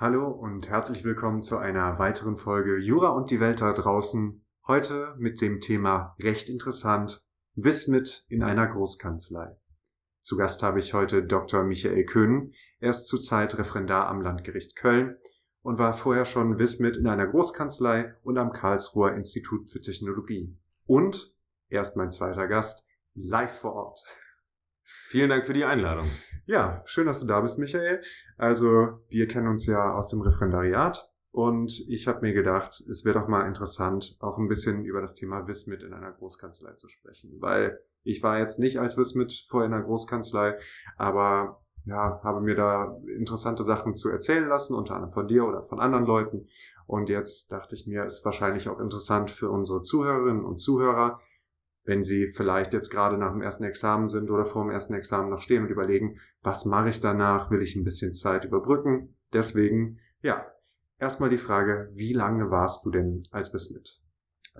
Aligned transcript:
Hallo 0.00 0.28
und 0.28 0.68
herzlich 0.68 1.02
willkommen 1.02 1.42
zu 1.42 1.58
einer 1.58 1.98
weiteren 1.98 2.36
Folge 2.36 2.78
Jura 2.78 3.08
und 3.08 3.32
die 3.32 3.40
Welt 3.40 3.62
da 3.62 3.72
draußen. 3.72 4.44
Heute 4.68 5.16
mit 5.18 5.40
dem 5.40 5.58
Thema 5.58 6.14
recht 6.20 6.48
interessant, 6.48 7.26
Wismit 7.56 8.24
in 8.28 8.44
einer 8.44 8.68
Großkanzlei. 8.68 9.56
Zu 10.22 10.36
Gast 10.36 10.62
habe 10.62 10.78
ich 10.78 10.94
heute 10.94 11.24
Dr. 11.24 11.64
Michael 11.64 12.04
Köhn. 12.04 12.54
Er 12.78 12.90
ist 12.90 13.08
zurzeit 13.08 13.58
Referendar 13.58 14.06
am 14.06 14.20
Landgericht 14.20 14.76
Köln 14.76 15.16
und 15.62 15.80
war 15.80 15.94
vorher 15.94 16.26
schon 16.26 16.60
Wismit 16.60 16.96
in 16.96 17.08
einer 17.08 17.26
Großkanzlei 17.26 18.14
und 18.22 18.38
am 18.38 18.52
Karlsruher 18.52 19.16
Institut 19.16 19.68
für 19.68 19.80
Technologie. 19.80 20.56
Und 20.86 21.34
er 21.70 21.80
ist 21.80 21.96
mein 21.96 22.12
zweiter 22.12 22.46
Gast, 22.46 22.86
live 23.14 23.58
vor 23.58 23.72
Ort. 23.72 24.04
Vielen 25.08 25.30
Dank 25.30 25.44
für 25.44 25.54
die 25.54 25.64
Einladung. 25.64 26.08
Ja, 26.48 26.80
schön, 26.86 27.04
dass 27.04 27.20
du 27.20 27.26
da 27.26 27.42
bist, 27.42 27.58
Michael. 27.58 28.00
Also, 28.38 29.00
wir 29.10 29.28
kennen 29.28 29.48
uns 29.48 29.66
ja 29.66 29.92
aus 29.92 30.08
dem 30.08 30.22
Referendariat 30.22 31.10
und 31.30 31.86
ich 31.90 32.08
habe 32.08 32.22
mir 32.22 32.32
gedacht, 32.32 32.82
es 32.88 33.04
wäre 33.04 33.20
doch 33.20 33.28
mal 33.28 33.46
interessant, 33.46 34.16
auch 34.20 34.38
ein 34.38 34.48
bisschen 34.48 34.86
über 34.86 35.02
das 35.02 35.12
Thema 35.14 35.46
Wismit 35.46 35.82
in 35.82 35.92
einer 35.92 36.10
Großkanzlei 36.10 36.72
zu 36.76 36.88
sprechen, 36.88 37.36
weil 37.40 37.78
ich 38.02 38.22
war 38.22 38.38
jetzt 38.38 38.58
nicht 38.58 38.80
als 38.80 38.96
Wismit 38.96 39.44
vorher 39.50 39.68
in 39.68 39.74
einer 39.74 39.84
Großkanzlei, 39.84 40.56
aber 40.96 41.60
ja, 41.84 42.18
habe 42.24 42.40
mir 42.40 42.54
da 42.54 42.96
interessante 43.14 43.62
Sachen 43.62 43.94
zu 43.94 44.08
erzählen 44.08 44.48
lassen, 44.48 44.74
unter 44.74 44.94
anderem 44.94 45.12
von 45.12 45.28
dir 45.28 45.44
oder 45.44 45.64
von 45.64 45.80
anderen 45.80 46.06
Leuten. 46.06 46.48
Und 46.86 47.10
jetzt 47.10 47.52
dachte 47.52 47.74
ich 47.74 47.86
mir, 47.86 48.06
ist 48.06 48.24
wahrscheinlich 48.24 48.70
auch 48.70 48.80
interessant 48.80 49.30
für 49.30 49.50
unsere 49.50 49.82
Zuhörerinnen 49.82 50.46
und 50.46 50.56
Zuhörer, 50.56 51.20
wenn 51.88 52.04
sie 52.04 52.28
vielleicht 52.28 52.74
jetzt 52.74 52.90
gerade 52.90 53.16
nach 53.16 53.32
dem 53.32 53.40
ersten 53.40 53.64
Examen 53.64 54.08
sind 54.08 54.30
oder 54.30 54.44
vor 54.44 54.62
dem 54.62 54.70
ersten 54.70 54.92
Examen 54.92 55.30
noch 55.30 55.40
stehen 55.40 55.62
und 55.62 55.70
überlegen, 55.70 56.20
was 56.42 56.66
mache 56.66 56.90
ich 56.90 57.00
danach? 57.00 57.50
Will 57.50 57.62
ich 57.62 57.76
ein 57.76 57.84
bisschen 57.84 58.12
Zeit 58.12 58.44
überbrücken? 58.44 59.16
Deswegen, 59.32 59.98
ja, 60.20 60.46
erstmal 60.98 61.30
die 61.30 61.38
Frage, 61.38 61.88
wie 61.94 62.12
lange 62.12 62.50
warst 62.50 62.84
du 62.84 62.90
denn 62.90 63.22
als 63.30 63.52
Bismit? 63.52 64.00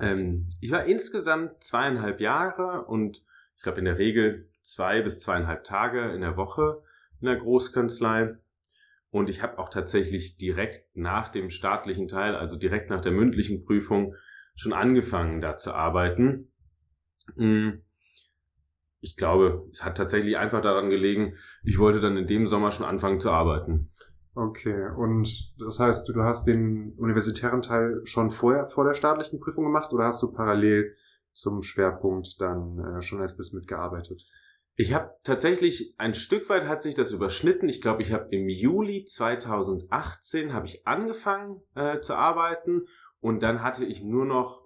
Ähm, 0.00 0.48
ich 0.62 0.70
war 0.70 0.86
insgesamt 0.86 1.62
zweieinhalb 1.62 2.18
Jahre 2.20 2.86
und 2.86 3.22
ich 3.58 3.62
glaube 3.62 3.80
in 3.80 3.84
der 3.84 3.98
Regel 3.98 4.48
zwei 4.62 5.02
bis 5.02 5.20
zweieinhalb 5.20 5.64
Tage 5.64 6.00
in 6.12 6.22
der 6.22 6.38
Woche 6.38 6.82
in 7.20 7.26
der 7.26 7.36
Großkanzlei. 7.36 8.36
Und 9.10 9.28
ich 9.28 9.42
habe 9.42 9.58
auch 9.58 9.68
tatsächlich 9.68 10.38
direkt 10.38 10.96
nach 10.96 11.28
dem 11.28 11.50
staatlichen 11.50 12.08
Teil, 12.08 12.34
also 12.34 12.58
direkt 12.58 12.88
nach 12.88 13.02
der 13.02 13.12
mündlichen 13.12 13.66
Prüfung, 13.66 14.14
schon 14.54 14.72
angefangen, 14.72 15.42
da 15.42 15.56
zu 15.56 15.74
arbeiten. 15.74 16.50
Hm. 17.36 17.82
Ich 19.00 19.16
glaube, 19.16 19.66
es 19.70 19.84
hat 19.84 19.96
tatsächlich 19.96 20.38
einfach 20.38 20.60
daran 20.60 20.90
gelegen, 20.90 21.34
ich 21.62 21.78
wollte 21.78 22.00
dann 22.00 22.16
in 22.16 22.26
dem 22.26 22.46
Sommer 22.46 22.72
schon 22.72 22.86
anfangen 22.86 23.20
zu 23.20 23.30
arbeiten. 23.30 23.90
Okay, 24.34 24.88
und 24.96 25.52
das 25.58 25.80
heißt, 25.80 26.08
du 26.08 26.22
hast 26.22 26.46
den 26.46 26.92
universitären 26.96 27.62
Teil 27.62 28.00
schon 28.04 28.30
vorher 28.30 28.66
vor 28.66 28.84
der 28.84 28.94
staatlichen 28.94 29.40
Prüfung 29.40 29.64
gemacht 29.64 29.92
oder 29.92 30.04
hast 30.04 30.22
du 30.22 30.32
parallel 30.32 30.96
zum 31.32 31.62
Schwerpunkt 31.62 32.40
dann 32.40 32.78
äh, 32.78 33.02
schon 33.02 33.20
als 33.20 33.36
bis 33.36 33.52
mitgearbeitet? 33.52 34.22
Ich 34.80 34.94
habe 34.94 35.10
tatsächlich 35.24 35.94
ein 35.98 36.14
Stück 36.14 36.48
weit 36.48 36.68
hat 36.68 36.82
sich 36.82 36.94
das 36.94 37.10
überschnitten. 37.10 37.68
Ich 37.68 37.80
glaube, 37.80 38.02
ich 38.02 38.12
habe 38.12 38.28
im 38.30 38.48
Juli 38.48 39.04
2018 39.04 40.52
habe 40.52 40.66
ich 40.66 40.86
angefangen 40.86 41.60
äh, 41.74 41.98
zu 41.98 42.14
arbeiten 42.14 42.82
und 43.18 43.42
dann 43.42 43.62
hatte 43.62 43.84
ich 43.84 44.04
nur 44.04 44.24
noch 44.24 44.57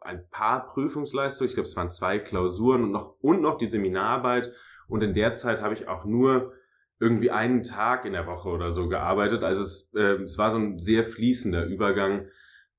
ein 0.00 0.28
paar 0.30 0.66
Prüfungsleistungen, 0.68 1.48
ich 1.48 1.54
glaube, 1.54 1.68
es 1.68 1.76
waren 1.76 1.90
zwei 1.90 2.18
Klausuren 2.18 2.84
und 2.84 2.92
noch, 2.92 3.16
und 3.20 3.40
noch 3.40 3.58
die 3.58 3.66
Seminararbeit. 3.66 4.52
Und 4.88 5.02
in 5.02 5.14
der 5.14 5.32
Zeit 5.34 5.62
habe 5.62 5.74
ich 5.74 5.88
auch 5.88 6.04
nur 6.04 6.52
irgendwie 6.98 7.30
einen 7.30 7.62
Tag 7.62 8.04
in 8.04 8.12
der 8.12 8.26
Woche 8.26 8.48
oder 8.48 8.72
so 8.72 8.88
gearbeitet. 8.88 9.42
Also 9.42 9.62
es, 9.62 9.90
äh, 9.94 10.22
es 10.22 10.36
war 10.36 10.50
so 10.50 10.58
ein 10.58 10.78
sehr 10.78 11.04
fließender 11.04 11.64
Übergang 11.66 12.26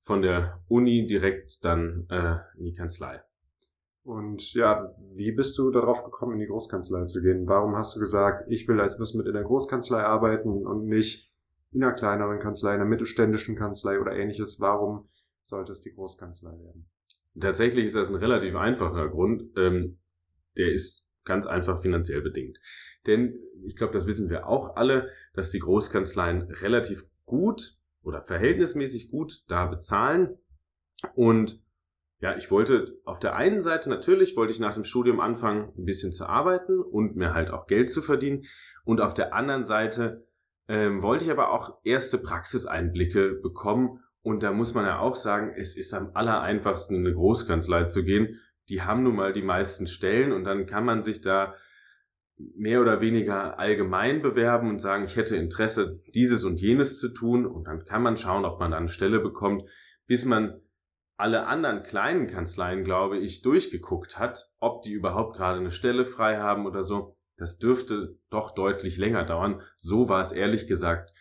von 0.00 0.22
der 0.22 0.60
Uni 0.68 1.06
direkt 1.06 1.64
dann 1.64 2.06
äh, 2.10 2.36
in 2.58 2.64
die 2.64 2.74
Kanzlei. 2.74 3.22
Und 4.04 4.52
ja, 4.54 4.94
wie 5.14 5.32
bist 5.32 5.58
du 5.58 5.70
darauf 5.70 6.04
gekommen, 6.04 6.34
in 6.34 6.40
die 6.40 6.46
Großkanzlei 6.46 7.04
zu 7.04 7.22
gehen? 7.22 7.46
Warum 7.46 7.76
hast 7.76 7.94
du 7.94 8.00
gesagt, 8.00 8.44
ich 8.48 8.66
will 8.66 8.80
als 8.80 8.98
Wissen 8.98 9.18
mit 9.18 9.28
in 9.28 9.34
der 9.34 9.44
Großkanzlei 9.44 10.02
arbeiten 10.02 10.66
und 10.66 10.86
nicht 10.86 11.32
in 11.70 11.84
einer 11.84 11.94
kleineren 11.94 12.40
Kanzlei, 12.40 12.74
in 12.74 12.80
einer 12.80 12.90
mittelständischen 12.90 13.56
Kanzlei 13.56 14.00
oder 14.00 14.12
ähnliches? 14.12 14.60
Warum 14.60 15.08
sollte 15.42 15.72
es 15.72 15.80
die 15.82 15.92
Großkanzlei 15.92 16.52
werden. 16.52 16.88
Tatsächlich 17.40 17.86
ist 17.86 17.96
das 17.96 18.10
ein 18.10 18.16
relativ 18.16 18.54
einfacher 18.56 19.08
Grund. 19.08 19.44
Ähm, 19.56 19.98
der 20.56 20.72
ist 20.72 21.10
ganz 21.24 21.46
einfach 21.46 21.80
finanziell 21.80 22.20
bedingt. 22.20 22.58
Denn 23.06 23.38
ich 23.64 23.76
glaube, 23.76 23.92
das 23.92 24.06
wissen 24.06 24.28
wir 24.28 24.46
auch 24.46 24.76
alle, 24.76 25.08
dass 25.34 25.50
die 25.50 25.60
Großkanzleien 25.60 26.42
relativ 26.42 27.06
gut 27.24 27.76
oder 28.02 28.22
verhältnismäßig 28.22 29.10
gut 29.10 29.44
da 29.48 29.66
bezahlen. 29.66 30.36
Und 31.14 31.62
ja, 32.20 32.36
ich 32.36 32.50
wollte 32.50 33.00
auf 33.04 33.18
der 33.18 33.34
einen 33.34 33.60
Seite 33.60 33.88
natürlich, 33.88 34.36
wollte 34.36 34.52
ich 34.52 34.60
nach 34.60 34.74
dem 34.74 34.84
Studium 34.84 35.20
anfangen, 35.20 35.72
ein 35.76 35.84
bisschen 35.84 36.12
zu 36.12 36.26
arbeiten 36.26 36.80
und 36.80 37.16
mir 37.16 37.34
halt 37.34 37.50
auch 37.50 37.66
Geld 37.66 37.90
zu 37.90 38.02
verdienen. 38.02 38.44
Und 38.84 39.00
auf 39.00 39.14
der 39.14 39.34
anderen 39.34 39.64
Seite 39.64 40.26
ähm, 40.68 41.02
wollte 41.02 41.24
ich 41.24 41.30
aber 41.30 41.50
auch 41.50 41.80
erste 41.82 42.18
Praxiseinblicke 42.18 43.40
bekommen 43.42 44.00
und 44.22 44.44
da 44.44 44.52
muss 44.52 44.72
man 44.74 44.86
ja 44.86 45.00
auch 45.00 45.16
sagen, 45.16 45.52
es 45.56 45.76
ist 45.76 45.92
am 45.94 46.12
aller 46.14 46.42
einfachsten, 46.42 46.94
in 46.94 47.06
eine 47.06 47.14
Großkanzlei 47.14 47.84
zu 47.84 48.04
gehen. 48.04 48.40
Die 48.68 48.82
haben 48.82 49.02
nun 49.02 49.16
mal 49.16 49.32
die 49.32 49.42
meisten 49.42 49.88
Stellen 49.88 50.32
und 50.32 50.44
dann 50.44 50.66
kann 50.66 50.84
man 50.84 51.02
sich 51.02 51.20
da 51.20 51.54
mehr 52.36 52.80
oder 52.80 53.00
weniger 53.00 53.58
allgemein 53.58 54.22
bewerben 54.22 54.68
und 54.68 54.80
sagen, 54.80 55.04
ich 55.04 55.16
hätte 55.16 55.36
Interesse, 55.36 56.00
dieses 56.14 56.44
und 56.44 56.60
jenes 56.60 57.00
zu 57.00 57.08
tun. 57.08 57.46
Und 57.46 57.64
dann 57.64 57.84
kann 57.84 58.02
man 58.02 58.16
schauen, 58.16 58.44
ob 58.44 58.60
man 58.60 58.70
da 58.70 58.76
eine 58.76 58.88
Stelle 58.88 59.18
bekommt, 59.18 59.64
bis 60.06 60.24
man 60.24 60.60
alle 61.16 61.46
anderen 61.46 61.82
kleinen 61.82 62.28
Kanzleien, 62.28 62.84
glaube 62.84 63.18
ich, 63.18 63.42
durchgeguckt 63.42 64.18
hat, 64.18 64.50
ob 64.60 64.82
die 64.82 64.92
überhaupt 64.92 65.36
gerade 65.36 65.58
eine 65.58 65.72
Stelle 65.72 66.06
frei 66.06 66.38
haben 66.38 66.66
oder 66.66 66.84
so. 66.84 67.16
Das 67.36 67.58
dürfte 67.58 68.18
doch 68.30 68.54
deutlich 68.54 68.98
länger 68.98 69.24
dauern. 69.24 69.62
So 69.76 70.08
war 70.08 70.20
es 70.20 70.30
ehrlich 70.30 70.68
gesagt. 70.68 71.12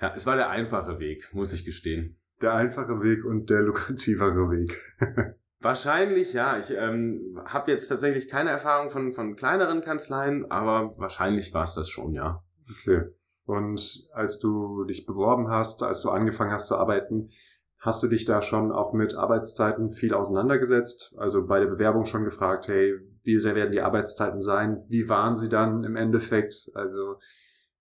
Ja, 0.00 0.14
es 0.14 0.24
war 0.24 0.36
der 0.36 0.48
einfache 0.48 0.98
Weg, 0.98 1.30
muss 1.34 1.52
ich 1.52 1.64
gestehen 1.64 2.17
der 2.40 2.54
einfache 2.54 3.02
Weg 3.02 3.24
und 3.24 3.50
der 3.50 3.62
lukrativere 3.62 4.50
Weg. 4.50 4.78
Wahrscheinlich, 5.60 6.32
ja. 6.32 6.58
Ich 6.58 6.70
ähm, 6.70 7.40
habe 7.44 7.70
jetzt 7.72 7.88
tatsächlich 7.88 8.28
keine 8.28 8.50
Erfahrung 8.50 8.90
von, 8.90 9.12
von 9.12 9.34
kleineren 9.34 9.80
Kanzleien, 9.80 10.50
aber 10.50 10.94
wahrscheinlich 10.98 11.52
war 11.52 11.64
es 11.64 11.74
das 11.74 11.88
schon, 11.88 12.12
ja. 12.14 12.44
Okay. 12.70 13.02
Und 13.44 14.08
als 14.12 14.38
du 14.38 14.84
dich 14.84 15.06
beworben 15.06 15.48
hast, 15.48 15.82
als 15.82 16.02
du 16.02 16.10
angefangen 16.10 16.52
hast 16.52 16.68
zu 16.68 16.76
arbeiten, 16.76 17.30
hast 17.78 18.02
du 18.02 18.06
dich 18.06 18.24
da 18.24 18.42
schon 18.42 18.70
auch 18.70 18.92
mit 18.92 19.14
Arbeitszeiten 19.14 19.90
viel 19.90 20.14
auseinandergesetzt? 20.14 21.14
Also 21.16 21.46
bei 21.46 21.58
der 21.58 21.68
Bewerbung 21.68 22.04
schon 22.04 22.24
gefragt, 22.24 22.68
hey, 22.68 22.94
wie 23.22 23.40
sehr 23.40 23.54
werden 23.54 23.72
die 23.72 23.80
Arbeitszeiten 23.80 24.40
sein? 24.40 24.84
Wie 24.88 25.08
waren 25.08 25.34
sie 25.34 25.48
dann 25.48 25.82
im 25.82 25.96
Endeffekt? 25.96 26.70
Also 26.74 27.16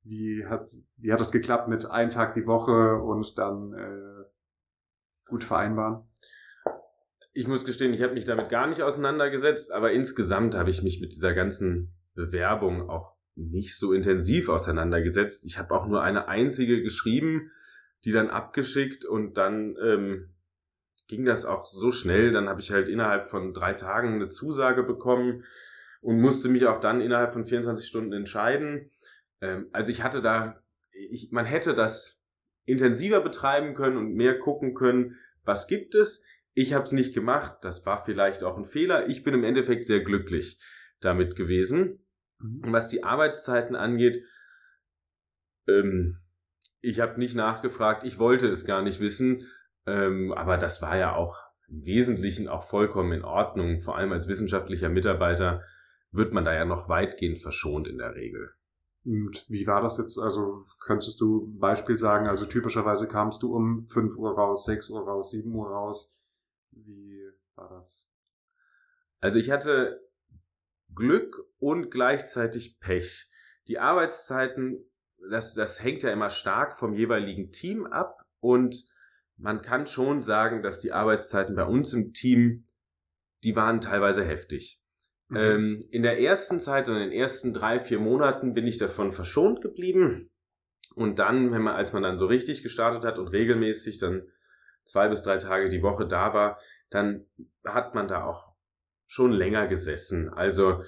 wie 0.03 0.45
hat, 0.45 0.65
wie 0.95 1.11
hat 1.11 1.19
das 1.19 1.31
geklappt 1.31 1.67
mit 1.67 1.89
einem 1.91 2.09
Tag 2.09 2.33
die 2.33 2.47
Woche 2.47 2.95
und 2.95 3.37
dann 3.37 3.73
äh, 3.73 4.16
gut 5.27 5.43
vereinbaren? 5.43 6.03
Ich 7.33 7.47
muss 7.47 7.65
gestehen, 7.65 7.93
ich 7.93 8.01
habe 8.01 8.13
mich 8.13 8.25
damit 8.25 8.49
gar 8.49 8.67
nicht 8.67 8.81
auseinandergesetzt, 8.81 9.71
aber 9.71 9.91
insgesamt 9.91 10.55
habe 10.55 10.69
ich 10.69 10.81
mich 10.81 10.99
mit 10.99 11.11
dieser 11.11 11.33
ganzen 11.33 11.93
Bewerbung 12.15 12.89
auch 12.89 13.15
nicht 13.35 13.77
so 13.77 13.93
intensiv 13.93 14.49
auseinandergesetzt. 14.49 15.45
Ich 15.45 15.59
habe 15.59 15.73
auch 15.75 15.87
nur 15.87 16.01
eine 16.01 16.27
einzige 16.27 16.81
geschrieben, 16.81 17.51
die 18.03 18.11
dann 18.11 18.29
abgeschickt 18.29 19.05
und 19.05 19.37
dann 19.37 19.75
ähm, 19.81 20.33
ging 21.07 21.25
das 21.25 21.45
auch 21.45 21.65
so 21.65 21.91
schnell. 21.91 22.31
Dann 22.31 22.49
habe 22.49 22.59
ich 22.59 22.71
halt 22.71 22.89
innerhalb 22.89 23.27
von 23.27 23.53
drei 23.53 23.73
Tagen 23.73 24.15
eine 24.15 24.29
Zusage 24.29 24.83
bekommen 24.83 25.43
und 26.01 26.19
musste 26.19 26.49
mich 26.49 26.65
auch 26.65 26.79
dann 26.79 27.01
innerhalb 27.01 27.33
von 27.33 27.45
24 27.45 27.87
Stunden 27.87 28.13
entscheiden. 28.13 28.91
Ähm, 29.41 29.69
also 29.71 29.91
ich 29.91 30.03
hatte 30.03 30.21
da, 30.21 30.61
ich, 30.91 31.29
man 31.31 31.45
hätte 31.45 31.73
das 31.73 32.16
intensiver 32.67 33.21
betreiben 33.21 33.73
können 33.73 33.97
und 33.97 34.13
mehr 34.13 34.37
gucken 34.37 34.75
können, 34.75 35.17
was 35.43 35.67
gibt 35.67 35.95
es. 35.95 36.23
Ich 36.53 36.73
habe 36.73 36.83
es 36.83 36.91
nicht 36.91 37.13
gemacht, 37.13 37.57
das 37.61 37.85
war 37.85 38.03
vielleicht 38.03 38.43
auch 38.43 38.57
ein 38.57 38.65
Fehler. 38.65 39.07
Ich 39.07 39.23
bin 39.23 39.33
im 39.33 39.43
Endeffekt 39.43 39.85
sehr 39.85 40.01
glücklich 40.01 40.59
damit 40.99 41.35
gewesen. 41.35 42.05
Mhm. 42.39 42.65
Und 42.65 42.73
was 42.73 42.89
die 42.89 43.03
Arbeitszeiten 43.03 43.75
angeht, 43.75 44.23
ähm, 45.67 46.19
ich 46.81 46.99
habe 46.99 47.19
nicht 47.19 47.35
nachgefragt, 47.35 48.03
ich 48.03 48.19
wollte 48.19 48.47
es 48.47 48.65
gar 48.65 48.81
nicht 48.81 48.99
wissen, 48.99 49.47
ähm, 49.85 50.33
aber 50.33 50.57
das 50.57 50.81
war 50.81 50.97
ja 50.97 51.15
auch 51.15 51.37
im 51.69 51.85
Wesentlichen 51.85 52.47
auch 52.47 52.63
vollkommen 52.63 53.13
in 53.13 53.23
Ordnung. 53.23 53.81
Vor 53.81 53.97
allem 53.97 54.11
als 54.11 54.27
wissenschaftlicher 54.27 54.89
Mitarbeiter 54.89 55.63
wird 56.11 56.33
man 56.33 56.45
da 56.45 56.53
ja 56.53 56.65
noch 56.65 56.89
weitgehend 56.89 57.41
verschont 57.41 57.87
in 57.87 57.97
der 57.97 58.15
Regel. 58.15 58.51
Und 59.07 59.45
wie 59.49 59.65
war 59.65 59.81
das 59.81 59.97
jetzt? 59.97 60.19
Also 60.19 60.65
könntest 60.79 61.21
du 61.21 61.57
Beispiel 61.57 61.97
sagen? 61.97 62.27
Also 62.27 62.45
typischerweise 62.45 63.07
kamst 63.07 63.41
du 63.41 63.55
um 63.55 63.87
5 63.87 64.17
Uhr 64.17 64.35
raus, 64.35 64.65
6 64.65 64.89
Uhr 64.89 65.01
raus, 65.01 65.31
7 65.31 65.53
Uhr 65.53 65.69
raus. 65.69 66.21
Wie 66.71 67.31
war 67.55 67.69
das? 67.69 68.05
Also 69.19 69.39
ich 69.39 69.49
hatte 69.49 70.01
Glück 70.93 71.45
und 71.57 71.89
gleichzeitig 71.89 72.79
Pech. 72.79 73.29
Die 73.67 73.79
Arbeitszeiten 73.79 74.85
das, 75.29 75.53
das 75.53 75.81
hängt 75.83 76.03
ja 76.03 76.11
immer 76.11 76.29
stark 76.29 76.77
vom 76.77 76.93
jeweiligen 76.93 77.51
Team 77.51 77.85
ab 77.85 78.25
und 78.39 78.85
man 79.37 79.61
kann 79.61 79.87
schon 79.87 80.21
sagen, 80.21 80.63
dass 80.63 80.79
die 80.79 80.91
Arbeitszeiten 80.91 81.55
bei 81.55 81.65
uns 81.65 81.93
im 81.93 82.13
Team, 82.13 82.67
die 83.43 83.55
waren 83.55 83.81
teilweise 83.81 84.23
heftig. 84.23 84.81
Mhm. 85.29 85.37
Ähm, 85.37 85.79
in 85.91 86.03
der 86.03 86.19
ersten 86.19 86.59
Zeit, 86.59 86.87
in 86.87 86.95
den 86.95 87.11
ersten 87.11 87.53
drei, 87.53 87.79
vier 87.79 87.99
Monaten 87.99 88.53
bin 88.53 88.65
ich 88.65 88.77
davon 88.77 89.11
verschont 89.11 89.61
geblieben. 89.61 90.29
Und 90.95 91.19
dann, 91.19 91.51
wenn 91.51 91.61
man, 91.61 91.75
als 91.75 91.93
man 91.93 92.03
dann 92.03 92.17
so 92.17 92.25
richtig 92.25 92.63
gestartet 92.63 93.03
hat 93.03 93.19
und 93.19 93.27
regelmäßig 93.27 93.99
dann 93.99 94.23
zwei 94.83 95.09
bis 95.09 95.21
drei 95.21 95.37
Tage 95.37 95.69
die 95.69 95.83
Woche 95.83 96.07
da 96.07 96.33
war, 96.33 96.59
dann 96.89 97.25
hat 97.65 97.93
man 97.93 98.07
da 98.07 98.23
auch 98.23 98.53
schon 99.05 99.31
länger 99.31 99.67
gesessen. 99.67 100.29
Also 100.29 100.83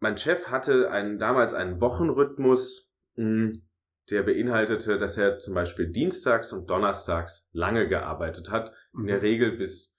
mein 0.00 0.18
Chef 0.18 0.48
hatte 0.48 0.90
einen, 0.90 1.18
damals 1.18 1.54
einen 1.54 1.80
Wochenrhythmus, 1.80 2.92
hm, 3.14 3.62
der 4.10 4.24
beinhaltete, 4.24 4.98
dass 4.98 5.16
er 5.16 5.38
zum 5.38 5.54
Beispiel 5.54 5.88
dienstags 5.90 6.52
und 6.52 6.68
donnerstags 6.68 7.48
lange 7.52 7.88
gearbeitet 7.88 8.50
hat. 8.50 8.72
In 8.94 9.06
der 9.06 9.18
mhm. 9.18 9.22
Regel 9.22 9.52
bis, 9.52 9.91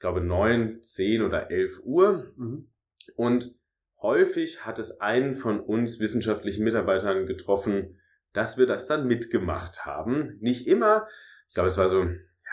glaube, 0.00 0.20
neun, 0.20 0.82
zehn 0.82 1.22
oder 1.22 1.50
elf 1.50 1.80
Uhr. 1.84 2.32
Mhm. 2.36 2.68
Und 3.14 3.54
häufig 4.00 4.64
hat 4.64 4.78
es 4.78 5.00
einen 5.00 5.34
von 5.34 5.60
uns 5.60 6.00
wissenschaftlichen 6.00 6.64
Mitarbeitern 6.64 7.26
getroffen, 7.26 8.00
dass 8.32 8.58
wir 8.58 8.66
das 8.66 8.86
dann 8.86 9.06
mitgemacht 9.06 9.84
haben. 9.84 10.38
Nicht 10.40 10.66
immer. 10.66 11.06
Ich 11.48 11.54
glaube, 11.54 11.68
es 11.68 11.78
war 11.78 11.88
so 11.88 12.04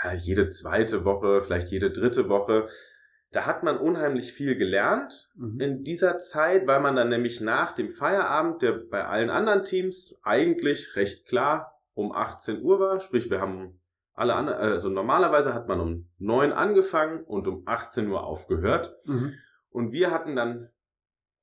ja, 0.04 0.14
jede 0.14 0.48
zweite 0.48 1.06
Woche, 1.06 1.42
vielleicht 1.42 1.70
jede 1.70 1.92
dritte 1.92 2.30
Woche. 2.30 2.68
Da 3.32 3.46
hat 3.46 3.64
man 3.64 3.78
unheimlich 3.78 4.34
viel 4.34 4.56
gelernt 4.56 5.30
mhm. 5.36 5.60
in 5.60 5.84
dieser 5.84 6.18
Zeit, 6.18 6.66
weil 6.68 6.80
man 6.80 6.96
dann 6.96 7.10
nämlich 7.10 7.42
nach 7.42 7.74
dem 7.74 7.90
Feierabend, 7.90 8.62
der 8.62 8.72
bei 8.74 9.06
allen 9.06 9.30
anderen 9.30 9.64
Teams 9.64 10.20
eigentlich 10.24 10.96
recht 10.96 11.28
klar 11.28 11.80
um 11.94 12.12
18 12.12 12.62
Uhr 12.62 12.80
war, 12.80 13.00
sprich 13.00 13.30
wir 13.30 13.42
haben 13.42 13.80
alle 14.18 14.34
an, 14.36 14.50
also 14.50 14.90
normalerweise 14.90 15.54
hat 15.54 15.68
man 15.68 15.80
um 15.80 16.10
9 16.18 16.52
angefangen 16.52 17.24
und 17.24 17.48
um 17.48 17.64
18 17.68 18.08
Uhr 18.08 18.24
aufgehört. 18.24 18.96
Mhm. 19.06 19.36
Und 19.70 19.92
wir 19.92 20.10
hatten 20.10 20.36
dann 20.36 20.70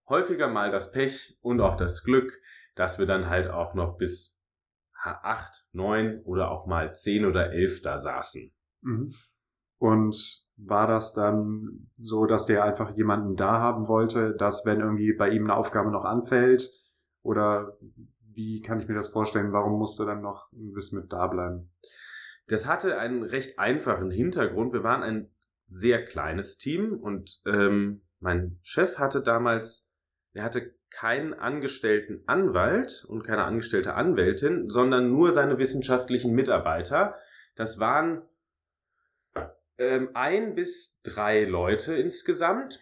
häufiger 0.09 0.49
mal 0.49 0.73
das 0.73 0.91
Pech 0.91 1.39
und 1.41 1.61
auch 1.61 1.77
das 1.77 2.03
Glück, 2.03 2.33
dass 2.75 2.99
wir 2.99 3.07
dann 3.07 3.29
halt 3.29 3.49
auch 3.49 3.75
noch 3.75 3.97
bis 3.97 4.41
8, 5.01 5.69
9 5.73 6.23
oder 6.25 6.51
auch 6.51 6.67
mal 6.67 6.93
10 6.93 7.27
oder 7.27 7.53
11 7.53 7.83
da 7.83 7.99
saßen. 7.99 8.53
Mhm. 8.81 9.15
Und 9.79 10.45
war 10.57 10.89
das 10.89 11.13
dann 11.13 11.91
so, 11.97 12.27
dass 12.27 12.47
der 12.47 12.65
einfach 12.65 12.97
jemanden 12.97 13.37
da 13.37 13.61
haben 13.61 13.87
wollte, 13.87 14.35
dass 14.35 14.67
wenn 14.67 14.81
irgendwie 14.81 15.13
bei 15.13 15.31
ihm 15.31 15.45
eine 15.45 15.55
Aufgabe 15.55 15.93
noch 15.93 16.05
anfällt? 16.05 16.73
Oder 17.23 17.79
wie 18.21 18.63
kann 18.63 18.81
ich 18.81 18.89
mir 18.89 18.95
das 18.95 19.09
vorstellen? 19.09 19.53
Warum 19.53 19.79
musste 19.79 20.05
dann 20.07 20.23
noch 20.23 20.51
ein 20.53 20.73
bisschen 20.73 21.01
mit 21.01 21.13
da 21.13 21.29
bleiben? 21.29 21.71
Das 22.47 22.67
hatte 22.67 22.99
einen 22.99 23.23
recht 23.23 23.59
einfachen 23.59 24.11
Hintergrund. 24.11 24.73
Wir 24.73 24.83
waren 24.83 25.03
ein 25.03 25.31
sehr 25.67 26.05
kleines 26.05 26.59
Team 26.59 26.93
und 26.93 27.41
ähm, 27.47 28.03
mein 28.21 28.59
Chef 28.63 28.99
hatte 28.99 29.23
damals, 29.23 29.91
er 30.33 30.45
hatte 30.45 30.75
keinen 30.91 31.35
angestellten 31.35 32.23
Anwalt 32.27 33.05
und 33.09 33.23
keine 33.25 33.45
angestellte 33.45 33.95
Anwältin, 33.95 34.69
sondern 34.69 35.11
nur 35.11 35.33
seine 35.33 35.59
wissenschaftlichen 35.59 36.35
Mitarbeiter. 36.35 37.17
Das 37.57 37.79
waren 37.79 38.23
ähm, 39.79 40.11
ein 40.15 40.55
bis 40.55 41.01
drei 41.03 41.45
Leute 41.45 41.95
insgesamt. 41.95 42.81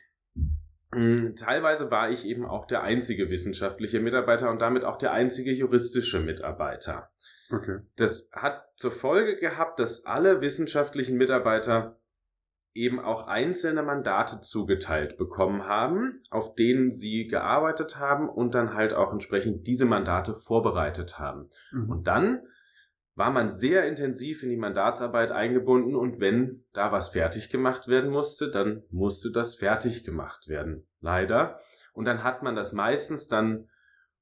Hm, 0.93 1.37
teilweise 1.37 1.91
war 1.91 2.11
ich 2.11 2.27
eben 2.27 2.45
auch 2.45 2.67
der 2.67 2.83
einzige 2.83 3.31
wissenschaftliche 3.31 4.01
Mitarbeiter 4.01 4.51
und 4.51 4.61
damit 4.61 4.85
auch 4.85 4.99
der 4.99 5.13
einzige 5.13 5.53
juristische 5.53 6.21
Mitarbeiter. 6.21 7.11
Okay. 7.53 7.81
Das 7.97 8.31
hat 8.33 8.65
zur 8.77 8.91
Folge 8.91 9.37
gehabt, 9.37 9.79
dass 9.79 10.07
alle 10.07 10.41
wissenschaftlichen 10.41 11.19
Mitarbeiter 11.19 11.99
eben 12.75 13.01
auch 13.01 13.27
einzelne 13.27 13.83
Mandate 13.83 14.41
zugeteilt 14.41 15.19
bekommen 15.19 15.67
haben, 15.67 16.17
auf 16.31 16.55
denen 16.55 16.91
sie 16.91 17.27
gearbeitet 17.27 17.99
haben 17.99 18.31
und 18.31 18.55
dann 18.55 18.73
halt 18.73 18.95
auch 18.95 19.13
entsprechend 19.13 19.67
diese 19.67 19.85
Mandate 19.85 20.35
vorbereitet 20.35 21.19
haben. 21.19 21.51
Mhm. 21.71 21.91
Und 21.91 22.07
dann 22.07 22.41
war 23.15 23.31
man 23.31 23.51
sehr 23.51 23.87
intensiv 23.87 24.43
in 24.43 24.49
die 24.49 24.57
Mandatsarbeit 24.57 25.33
eingebunden 25.33 25.95
und 25.95 26.19
wenn 26.19 26.65
da 26.73 26.93
was 26.93 27.11
fertig 27.11 27.51
gemacht 27.51 27.89
werden 27.89 28.11
musste, 28.11 28.51
dann 28.51 28.85
musste 28.91 29.31
das 29.31 29.55
fertig 29.55 30.05
gemacht 30.05 30.49
werden. 30.49 30.87
Leider. 31.01 31.61
Und 31.93 32.07
dann 32.07 32.25
hat 32.25 32.43
man 32.43 32.57
das 32.57 32.73
meistens 32.73 33.29
dann 33.29 33.69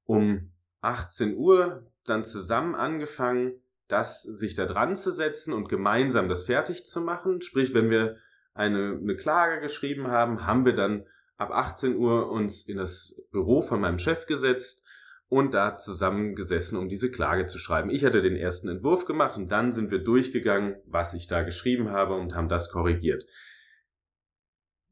um 0.03 0.51
18 0.81 1.37
Uhr 1.37 1.90
dann 2.05 2.23
zusammen 2.23 2.75
angefangen, 2.75 3.61
das 3.87 4.23
sich 4.23 4.55
da 4.55 4.65
dran 4.65 4.95
zu 4.95 5.11
setzen 5.11 5.53
und 5.53 5.69
gemeinsam 5.69 6.29
das 6.29 6.43
fertig 6.43 6.85
zu 6.85 7.01
machen. 7.01 7.41
Sprich, 7.41 7.73
wenn 7.73 7.89
wir 7.89 8.17
eine, 8.53 8.97
eine 9.01 9.15
Klage 9.15 9.61
geschrieben 9.61 10.07
haben, 10.07 10.45
haben 10.45 10.65
wir 10.65 10.73
dann 10.73 11.05
ab 11.37 11.51
18 11.51 11.95
Uhr 11.95 12.29
uns 12.29 12.67
in 12.67 12.77
das 12.77 13.15
Büro 13.31 13.61
von 13.61 13.81
meinem 13.81 13.99
Chef 13.99 14.25
gesetzt 14.25 14.85
und 15.27 15.53
da 15.53 15.77
zusammengesessen, 15.77 16.77
um 16.77 16.89
diese 16.89 17.09
Klage 17.09 17.45
zu 17.45 17.57
schreiben. 17.57 17.89
Ich 17.89 18.05
hatte 18.05 18.21
den 18.21 18.35
ersten 18.35 18.67
Entwurf 18.67 19.05
gemacht 19.05 19.37
und 19.37 19.51
dann 19.51 19.71
sind 19.71 19.89
wir 19.89 19.99
durchgegangen, 19.99 20.75
was 20.85 21.13
ich 21.13 21.27
da 21.27 21.41
geschrieben 21.43 21.89
habe 21.89 22.15
und 22.15 22.35
haben 22.35 22.49
das 22.49 22.69
korrigiert. 22.69 23.25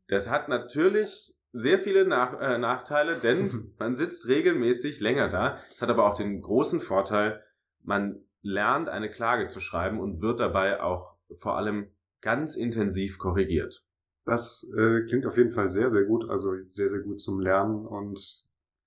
Das 0.08 0.30
hat 0.30 0.50
natürlich 0.50 1.36
sehr 1.52 1.80
viele 1.80 2.06
Nach 2.06 2.40
äh, 2.40 2.58
Nachteile, 2.58 3.16
denn 3.16 3.74
man 3.80 3.96
sitzt 3.96 4.28
regelmäßig 4.28 5.00
länger 5.00 5.30
da. 5.30 5.60
Es 5.72 5.82
hat 5.82 5.90
aber 5.90 6.06
auch 6.06 6.16
den 6.16 6.42
großen 6.42 6.82
Vorteil, 6.82 7.44
man 7.82 8.24
lernt 8.42 8.90
eine 8.90 9.10
Klage 9.10 9.48
zu 9.48 9.60
schreiben 9.60 10.00
und 10.00 10.22
wird 10.22 10.40
dabei 10.40 10.82
auch 10.82 11.16
vor 11.40 11.58
allem 11.58 11.92
ganz 12.22 12.56
intensiv 12.56 13.18
korrigiert. 13.18 13.84
Das 14.26 14.70
äh, 14.78 15.02
klingt 15.08 15.26
auf 15.26 15.38
jeden 15.38 15.52
Fall 15.52 15.70
sehr, 15.70 15.90
sehr 15.90 16.04
gut, 16.04 16.30
also 16.30 16.54
sehr, 16.68 16.90
sehr 16.90 17.02
gut 17.02 17.20
zum 17.20 17.40
Lernen 17.40 17.86
und 17.86 18.20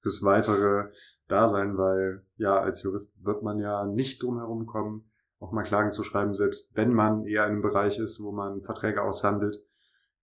fürs 0.00 0.22
weitere 0.22 0.90
da 1.28 1.48
sein, 1.48 1.76
weil 1.78 2.24
ja, 2.36 2.60
als 2.60 2.82
Jurist 2.82 3.24
wird 3.24 3.42
man 3.42 3.58
ja 3.58 3.84
nicht 3.86 4.22
drum 4.22 4.38
herum 4.38 4.66
kommen, 4.66 5.10
auch 5.40 5.52
mal 5.52 5.62
Klagen 5.62 5.90
zu 5.90 6.04
schreiben, 6.04 6.34
selbst 6.34 6.76
wenn 6.76 6.92
man 6.92 7.24
eher 7.26 7.44
in 7.46 7.52
einem 7.52 7.62
Bereich 7.62 7.98
ist, 7.98 8.22
wo 8.22 8.32
man 8.32 8.60
Verträge 8.60 9.02
aushandelt. 9.02 9.64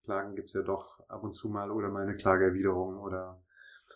Klagen 0.10 0.36
gibt's 0.36 0.54
ja 0.54 0.64
doch 0.64 1.00
ab 1.08 1.24
und 1.24 1.34
zu 1.34 1.50
mal 1.50 1.70
oder 1.70 1.90
mal 1.90 2.02
eine 2.02 2.16
Klageerwiderung 2.16 2.98
oder 2.98 3.40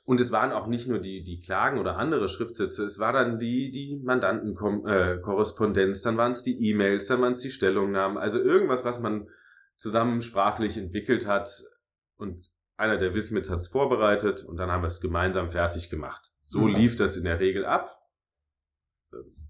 und 0.05 0.19
es 0.19 0.31
waren 0.31 0.51
auch 0.51 0.67
nicht 0.67 0.87
nur 0.87 0.99
die, 0.99 1.23
die 1.23 1.39
Klagen 1.39 1.79
oder 1.79 1.97
andere 1.97 2.29
Schriftsätze, 2.29 2.83
es 2.83 2.99
war 2.99 3.13
dann 3.13 3.39
die, 3.39 3.71
die 3.71 3.99
Mandantenkorrespondenz, 4.03 6.01
äh, 6.01 6.03
dann 6.03 6.17
waren 6.17 6.31
es 6.31 6.43
die 6.43 6.69
E-Mails, 6.69 7.07
dann 7.07 7.21
waren 7.21 7.31
es 7.31 7.39
die 7.39 7.49
Stellungnahmen, 7.49 8.17
also 8.17 8.39
irgendwas, 8.39 8.85
was 8.85 8.99
man 8.99 9.27
zusammen 9.75 10.21
sprachlich 10.21 10.77
entwickelt 10.77 11.25
hat 11.25 11.63
und 12.15 12.51
einer 12.77 12.97
der 12.97 13.15
Wismits 13.15 13.49
hat 13.49 13.59
es 13.59 13.67
vorbereitet 13.67 14.43
und 14.43 14.57
dann 14.57 14.71
haben 14.71 14.83
wir 14.83 14.87
es 14.87 15.01
gemeinsam 15.01 15.49
fertig 15.49 15.89
gemacht. 15.89 16.31
So 16.41 16.61
mhm. 16.61 16.75
lief 16.75 16.95
das 16.95 17.17
in 17.17 17.23
der 17.23 17.39
Regel 17.39 17.65
ab. 17.65 17.99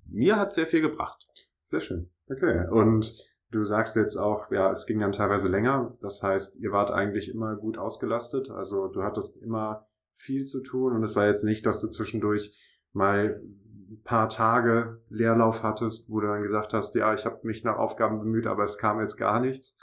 Mir 0.05 0.37
hat 0.37 0.53
sehr 0.53 0.67
viel 0.67 0.81
gebracht. 0.81 1.25
Sehr 1.63 1.79
schön. 1.79 2.09
Okay. 2.29 2.67
Und 2.69 3.15
du 3.53 3.63
sagst 3.63 3.95
jetzt 3.95 4.17
auch, 4.17 4.51
ja, 4.51 4.71
es 4.71 4.85
ging 4.85 4.99
dann 4.99 5.11
teilweise 5.11 5.47
länger. 5.47 5.97
Das 6.01 6.21
heißt, 6.21 6.59
ihr 6.59 6.71
wart 6.71 6.91
eigentlich 6.91 7.33
immer 7.33 7.55
gut 7.55 7.77
ausgelastet. 7.77 8.49
Also 8.49 8.87
du 8.87 9.03
hattest 9.03 9.41
immer 9.41 9.87
viel 10.15 10.45
zu 10.45 10.61
tun 10.61 10.93
und 10.93 11.03
es 11.03 11.15
war 11.15 11.27
jetzt 11.27 11.43
nicht, 11.43 11.65
dass 11.65 11.81
du 11.81 11.87
zwischendurch 11.87 12.57
mal 12.93 13.41
ein 13.89 14.01
paar 14.03 14.29
Tage 14.29 15.01
Leerlauf 15.09 15.63
hattest, 15.63 16.09
wo 16.09 16.19
du 16.19 16.27
dann 16.27 16.43
gesagt 16.43 16.73
hast, 16.73 16.95
ja, 16.95 17.13
ich 17.13 17.25
habe 17.25 17.39
mich 17.43 17.63
nach 17.63 17.77
Aufgaben 17.77 18.19
bemüht, 18.19 18.47
aber 18.47 18.63
es 18.63 18.77
kam 18.77 18.99
jetzt 18.99 19.17
gar 19.17 19.39
nichts. 19.39 19.77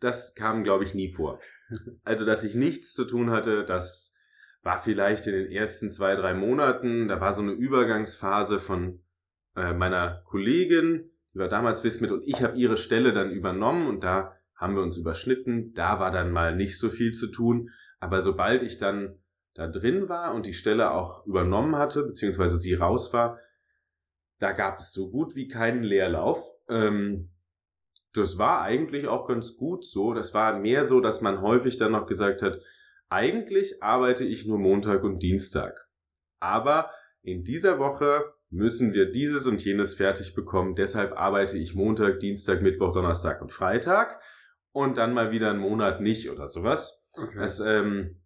Das 0.00 0.34
kam, 0.34 0.64
glaube 0.64 0.84
ich, 0.84 0.94
nie 0.94 1.08
vor. 1.08 1.40
Also, 2.04 2.24
dass 2.26 2.44
ich 2.44 2.54
nichts 2.54 2.92
zu 2.92 3.04
tun 3.04 3.30
hatte, 3.30 3.64
das 3.64 4.14
war 4.62 4.82
vielleicht 4.82 5.26
in 5.26 5.32
den 5.32 5.50
ersten 5.50 5.90
zwei, 5.90 6.14
drei 6.14 6.34
Monaten. 6.34 7.08
Da 7.08 7.20
war 7.20 7.32
so 7.32 7.42
eine 7.42 7.52
Übergangsphase 7.52 8.58
von 8.58 9.02
äh, 9.56 9.72
meiner 9.72 10.22
Kollegin, 10.26 11.10
die 11.34 11.38
war 11.38 11.48
damals 11.48 11.82
Wismit 11.82 12.12
und 12.12 12.22
ich 12.26 12.42
habe 12.42 12.56
ihre 12.56 12.76
Stelle 12.76 13.12
dann 13.12 13.30
übernommen 13.30 13.88
und 13.88 14.04
da 14.04 14.36
haben 14.54 14.76
wir 14.76 14.82
uns 14.82 14.96
überschnitten. 14.96 15.72
Da 15.74 15.98
war 15.98 16.10
dann 16.10 16.30
mal 16.30 16.54
nicht 16.54 16.78
so 16.78 16.88
viel 16.90 17.12
zu 17.12 17.26
tun. 17.26 17.70
Aber 17.98 18.22
sobald 18.22 18.62
ich 18.62 18.78
dann 18.78 19.18
da 19.54 19.66
drin 19.66 20.08
war 20.08 20.34
und 20.34 20.46
die 20.46 20.52
Stelle 20.52 20.92
auch 20.92 21.26
übernommen 21.26 21.76
hatte, 21.76 22.04
beziehungsweise 22.04 22.56
sie 22.56 22.74
raus 22.74 23.12
war, 23.12 23.38
da 24.38 24.52
gab 24.52 24.78
es 24.78 24.92
so 24.92 25.10
gut 25.10 25.34
wie 25.34 25.48
keinen 25.48 25.82
Leerlauf. 25.82 26.44
Ähm, 26.68 27.30
das 28.12 28.38
war 28.38 28.62
eigentlich 28.62 29.08
auch 29.08 29.26
ganz 29.26 29.56
gut 29.56 29.84
so. 29.84 30.14
Das 30.14 30.34
war 30.34 30.58
mehr 30.58 30.84
so, 30.84 31.00
dass 31.00 31.20
man 31.20 31.40
häufig 31.40 31.76
dann 31.76 31.92
noch 31.92 32.06
gesagt 32.06 32.42
hat, 32.42 32.60
eigentlich 33.08 33.82
arbeite 33.82 34.24
ich 34.24 34.46
nur 34.46 34.58
Montag 34.58 35.02
und 35.02 35.22
Dienstag. 35.22 35.88
Aber 36.40 36.90
in 37.22 37.42
dieser 37.42 37.78
Woche 37.78 38.23
müssen 38.50 38.92
wir 38.92 39.10
dieses 39.10 39.46
und 39.46 39.64
jenes 39.64 39.94
fertig 39.94 40.34
bekommen. 40.34 40.74
Deshalb 40.74 41.12
arbeite 41.12 41.58
ich 41.58 41.74
Montag, 41.74 42.20
Dienstag, 42.20 42.62
Mittwoch, 42.62 42.92
Donnerstag 42.92 43.42
und 43.42 43.52
Freitag 43.52 44.20
und 44.72 44.96
dann 44.96 45.14
mal 45.14 45.30
wieder 45.30 45.50
einen 45.50 45.60
Monat 45.60 46.00
nicht 46.00 46.30
oder 46.30 46.48
sowas. 46.48 47.04
Okay. 47.16 47.38
Das 47.38 47.60
ähm, 47.60 48.20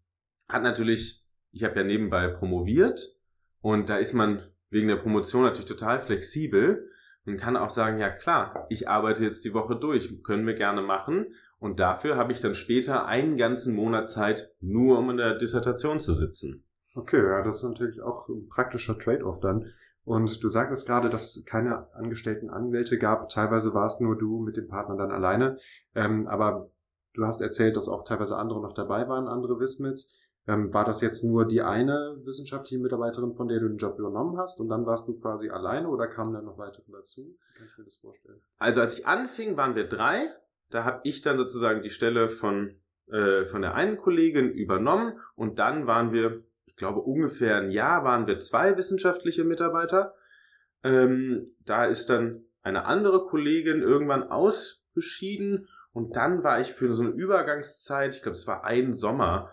hat 0.48 0.62
natürlich, 0.62 1.24
ich 1.52 1.64
habe 1.64 1.76
ja 1.76 1.84
nebenbei 1.84 2.28
promoviert 2.28 3.16
und 3.60 3.88
da 3.88 3.96
ist 3.96 4.12
man 4.12 4.42
wegen 4.70 4.88
der 4.88 4.96
Promotion 4.96 5.42
natürlich 5.42 5.70
total 5.70 6.00
flexibel 6.00 6.90
und 7.24 7.38
kann 7.38 7.56
auch 7.56 7.70
sagen, 7.70 7.98
ja 7.98 8.10
klar, 8.10 8.66
ich 8.70 8.88
arbeite 8.88 9.24
jetzt 9.24 9.44
die 9.44 9.54
Woche 9.54 9.76
durch, 9.76 10.22
können 10.22 10.46
wir 10.46 10.54
gerne 10.54 10.82
machen. 10.82 11.34
Und 11.58 11.80
dafür 11.80 12.16
habe 12.16 12.32
ich 12.32 12.40
dann 12.40 12.54
später 12.54 13.06
einen 13.06 13.36
ganzen 13.36 13.74
Monat 13.74 14.08
Zeit, 14.08 14.54
nur 14.60 14.98
um 14.98 15.10
in 15.10 15.16
der 15.16 15.36
Dissertation 15.36 15.98
zu 15.98 16.14
sitzen. 16.14 16.64
Okay, 16.94 17.22
ja, 17.22 17.42
das 17.42 17.56
ist 17.56 17.64
natürlich 17.64 18.00
auch 18.00 18.28
ein 18.28 18.48
praktischer 18.48 18.98
Trade-off 18.98 19.40
dann. 19.40 19.72
Und 20.08 20.42
du 20.42 20.48
sagtest 20.48 20.86
gerade, 20.86 21.10
dass 21.10 21.36
es 21.36 21.44
keine 21.44 21.92
angestellten 21.92 22.48
Anwälte 22.48 22.96
gab. 22.96 23.28
Teilweise 23.28 23.74
warst 23.74 24.00
nur 24.00 24.16
du 24.16 24.40
mit 24.40 24.56
dem 24.56 24.66
Partner 24.66 24.96
dann 24.96 25.10
alleine. 25.10 25.58
Ähm, 25.94 26.26
aber 26.28 26.70
du 27.12 27.26
hast 27.26 27.42
erzählt, 27.42 27.76
dass 27.76 27.90
auch 27.90 28.04
teilweise 28.04 28.38
andere 28.38 28.62
noch 28.62 28.72
dabei 28.72 29.06
waren, 29.06 29.28
andere 29.28 29.60
Wismits. 29.60 30.10
Ähm, 30.46 30.72
war 30.72 30.86
das 30.86 31.02
jetzt 31.02 31.24
nur 31.24 31.46
die 31.46 31.60
eine 31.60 32.22
wissenschaftliche 32.24 32.82
Mitarbeiterin, 32.82 33.34
von 33.34 33.48
der 33.48 33.60
du 33.60 33.68
den 33.68 33.76
Job 33.76 33.98
übernommen 33.98 34.38
hast 34.38 34.58
und 34.60 34.70
dann 34.70 34.86
warst 34.86 35.06
du 35.08 35.20
quasi 35.20 35.50
alleine 35.50 35.90
oder 35.90 36.06
kamen 36.06 36.32
dann 36.32 36.46
noch 36.46 36.56
weitere 36.56 36.90
dazu? 36.90 37.36
Kann 37.58 37.66
ich 37.66 37.76
mir 37.76 37.84
das 37.84 37.96
vorstellen? 37.96 38.40
Also 38.56 38.80
als 38.80 38.98
ich 38.98 39.06
anfing, 39.06 39.58
waren 39.58 39.74
wir 39.74 39.86
drei. 39.86 40.30
Da 40.70 40.84
habe 40.84 41.00
ich 41.02 41.20
dann 41.20 41.36
sozusagen 41.36 41.82
die 41.82 41.90
Stelle 41.90 42.30
von, 42.30 42.80
äh, 43.08 43.44
von 43.44 43.60
der 43.60 43.74
einen 43.74 43.98
Kollegin 43.98 44.50
übernommen 44.50 45.18
und 45.34 45.58
dann 45.58 45.86
waren 45.86 46.12
wir, 46.12 46.44
glaube 46.78 47.00
ungefähr 47.00 47.56
ein 47.58 47.70
Jahr, 47.70 48.04
waren 48.04 48.26
wir 48.26 48.38
zwei 48.38 48.76
wissenschaftliche 48.76 49.44
Mitarbeiter. 49.44 50.14
Ähm, 50.82 51.44
da 51.66 51.84
ist 51.84 52.08
dann 52.08 52.44
eine 52.62 52.86
andere 52.86 53.26
Kollegin 53.26 53.82
irgendwann 53.82 54.22
ausgeschieden 54.22 55.68
und 55.92 56.16
dann 56.16 56.42
war 56.44 56.60
ich 56.60 56.72
für 56.72 56.94
so 56.94 57.02
eine 57.02 57.10
Übergangszeit, 57.10 58.14
ich 58.14 58.22
glaube 58.22 58.36
es 58.36 58.46
war 58.46 58.64
ein 58.64 58.92
Sommer, 58.92 59.52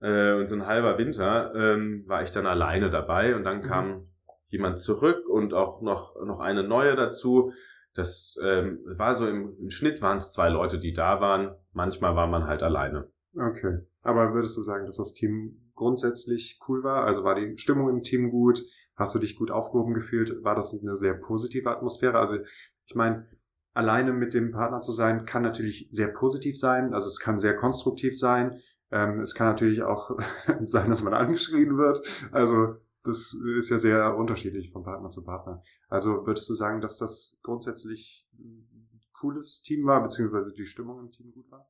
äh, 0.00 0.32
und 0.34 0.48
so 0.48 0.54
ein 0.54 0.66
halber 0.66 0.98
Winter 0.98 1.54
ähm, 1.54 2.04
war 2.06 2.22
ich 2.22 2.30
dann 2.30 2.46
alleine 2.46 2.90
dabei 2.90 3.34
und 3.34 3.44
dann 3.44 3.58
mhm. 3.58 3.62
kam 3.62 4.08
jemand 4.48 4.78
zurück 4.78 5.26
und 5.28 5.54
auch 5.54 5.80
noch, 5.82 6.14
noch 6.24 6.40
eine 6.40 6.62
neue 6.62 6.94
dazu. 6.94 7.52
Das 7.94 8.38
ähm, 8.42 8.80
war 8.84 9.14
so 9.14 9.26
im, 9.26 9.56
im 9.58 9.70
Schnitt 9.70 10.02
waren 10.02 10.18
es 10.18 10.32
zwei 10.32 10.48
Leute, 10.50 10.78
die 10.78 10.92
da 10.92 11.20
waren. 11.20 11.54
Manchmal 11.72 12.14
war 12.14 12.26
man 12.26 12.46
halt 12.46 12.62
alleine. 12.62 13.08
Okay. 13.34 13.78
Aber 14.02 14.34
würdest 14.34 14.56
du 14.56 14.62
sagen, 14.62 14.86
dass 14.86 14.98
das 14.98 15.14
Team 15.14 15.65
grundsätzlich 15.76 16.58
cool 16.66 16.82
war? 16.82 17.04
Also 17.04 17.22
war 17.22 17.34
die 17.36 17.56
Stimmung 17.58 17.88
im 17.88 18.02
Team 18.02 18.30
gut? 18.30 18.64
Hast 18.96 19.14
du 19.14 19.18
dich 19.18 19.36
gut 19.36 19.50
aufgehoben 19.50 19.94
gefühlt? 19.94 20.42
War 20.42 20.54
das 20.54 20.76
eine 20.82 20.96
sehr 20.96 21.14
positive 21.14 21.70
Atmosphäre? 21.70 22.18
Also 22.18 22.38
ich 22.86 22.94
meine, 22.94 23.28
alleine 23.74 24.12
mit 24.12 24.34
dem 24.34 24.50
Partner 24.50 24.80
zu 24.80 24.90
sein, 24.90 25.26
kann 25.26 25.42
natürlich 25.42 25.88
sehr 25.90 26.08
positiv 26.08 26.58
sein. 26.58 26.94
Also 26.94 27.08
es 27.08 27.20
kann 27.20 27.38
sehr 27.38 27.54
konstruktiv 27.54 28.18
sein. 28.18 28.58
Ähm, 28.90 29.20
es 29.20 29.34
kann 29.34 29.48
natürlich 29.48 29.82
auch 29.82 30.18
sein, 30.62 30.88
dass 30.88 31.02
man 31.02 31.14
angeschrien 31.14 31.76
wird. 31.76 32.00
Also 32.32 32.76
das 33.04 33.34
ist 33.56 33.70
ja 33.70 33.78
sehr 33.78 34.16
unterschiedlich 34.16 34.72
von 34.72 34.82
Partner 34.82 35.10
zu 35.10 35.24
Partner. 35.24 35.62
Also 35.88 36.26
würdest 36.26 36.48
du 36.48 36.54
sagen, 36.54 36.80
dass 36.80 36.96
das 36.96 37.38
grundsätzlich 37.42 38.26
ein 38.38 39.00
cooles 39.12 39.62
Team 39.62 39.86
war, 39.86 40.02
beziehungsweise 40.02 40.52
die 40.52 40.66
Stimmung 40.66 40.98
im 40.98 41.10
Team 41.10 41.32
gut 41.32 41.50
war? 41.50 41.68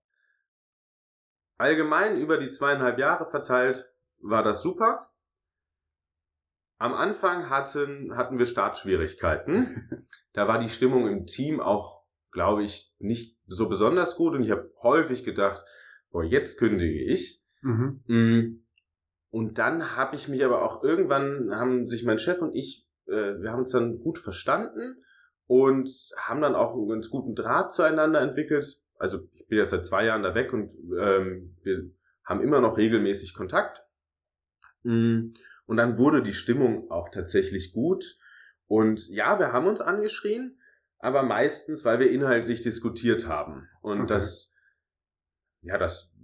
Allgemein 1.58 2.18
über 2.18 2.38
die 2.38 2.50
zweieinhalb 2.50 2.98
Jahre 2.98 3.28
verteilt 3.30 3.90
war 4.20 4.42
das 4.42 4.62
super. 4.62 5.10
Am 6.78 6.92
Anfang 6.92 7.48
hatten, 7.48 8.16
hatten 8.16 8.38
wir 8.38 8.46
Startschwierigkeiten. 8.46 10.06
da 10.32 10.46
war 10.46 10.58
die 10.58 10.68
Stimmung 10.68 11.08
im 11.08 11.26
Team 11.26 11.60
auch, 11.60 12.04
glaube 12.30 12.64
ich, 12.64 12.92
nicht 12.98 13.38
so 13.46 13.68
besonders 13.68 14.16
gut 14.16 14.34
und 14.34 14.42
ich 14.42 14.50
habe 14.50 14.70
häufig 14.82 15.24
gedacht, 15.24 15.64
boah, 16.10 16.22
jetzt 16.22 16.58
kündige 16.58 17.02
ich. 17.02 17.42
Mhm. 17.62 18.02
Mm. 18.06 18.66
Und 19.30 19.58
dann 19.58 19.96
habe 19.96 20.16
ich 20.16 20.28
mich 20.28 20.44
aber 20.44 20.62
auch 20.62 20.82
irgendwann, 20.82 21.50
haben 21.54 21.86
sich 21.86 22.04
mein 22.04 22.18
Chef 22.18 22.40
und 22.40 22.54
ich, 22.54 22.88
äh, 23.06 23.40
wir 23.40 23.50
haben 23.50 23.60
uns 23.60 23.72
dann 23.72 23.98
gut 24.00 24.18
verstanden 24.18 25.02
und 25.46 25.88
haben 26.16 26.40
dann 26.40 26.54
auch 26.54 26.74
einen 26.74 26.88
ganz 26.88 27.10
guten 27.10 27.34
Draht 27.34 27.72
zueinander 27.72 28.20
entwickelt. 28.20 28.80
Also 28.98 29.28
ich 29.34 29.46
bin 29.48 29.58
jetzt 29.58 29.70
seit 29.70 29.86
zwei 29.86 30.04
Jahren 30.04 30.22
da 30.22 30.34
weg 30.34 30.52
und 30.52 30.70
ähm, 30.98 31.56
wir 31.62 31.90
haben 32.24 32.42
immer 32.42 32.60
noch 32.60 32.76
regelmäßig 32.76 33.34
Kontakt. 33.34 33.85
Mm. 34.86 35.34
Und 35.66 35.76
dann 35.76 35.98
wurde 35.98 36.22
die 36.22 36.32
Stimmung 36.32 36.90
auch 36.90 37.08
tatsächlich 37.08 37.72
gut. 37.72 38.18
Und 38.66 39.08
ja, 39.08 39.38
wir 39.38 39.52
haben 39.52 39.66
uns 39.66 39.80
angeschrien, 39.80 40.60
aber 40.98 41.22
meistens, 41.22 41.84
weil 41.84 41.98
wir 41.98 42.10
inhaltlich 42.10 42.62
diskutiert 42.62 43.26
haben. 43.26 43.68
Und 43.82 43.98
okay. 43.98 44.06
das 44.06 44.56
ja, 45.66 45.78
das 45.78 46.14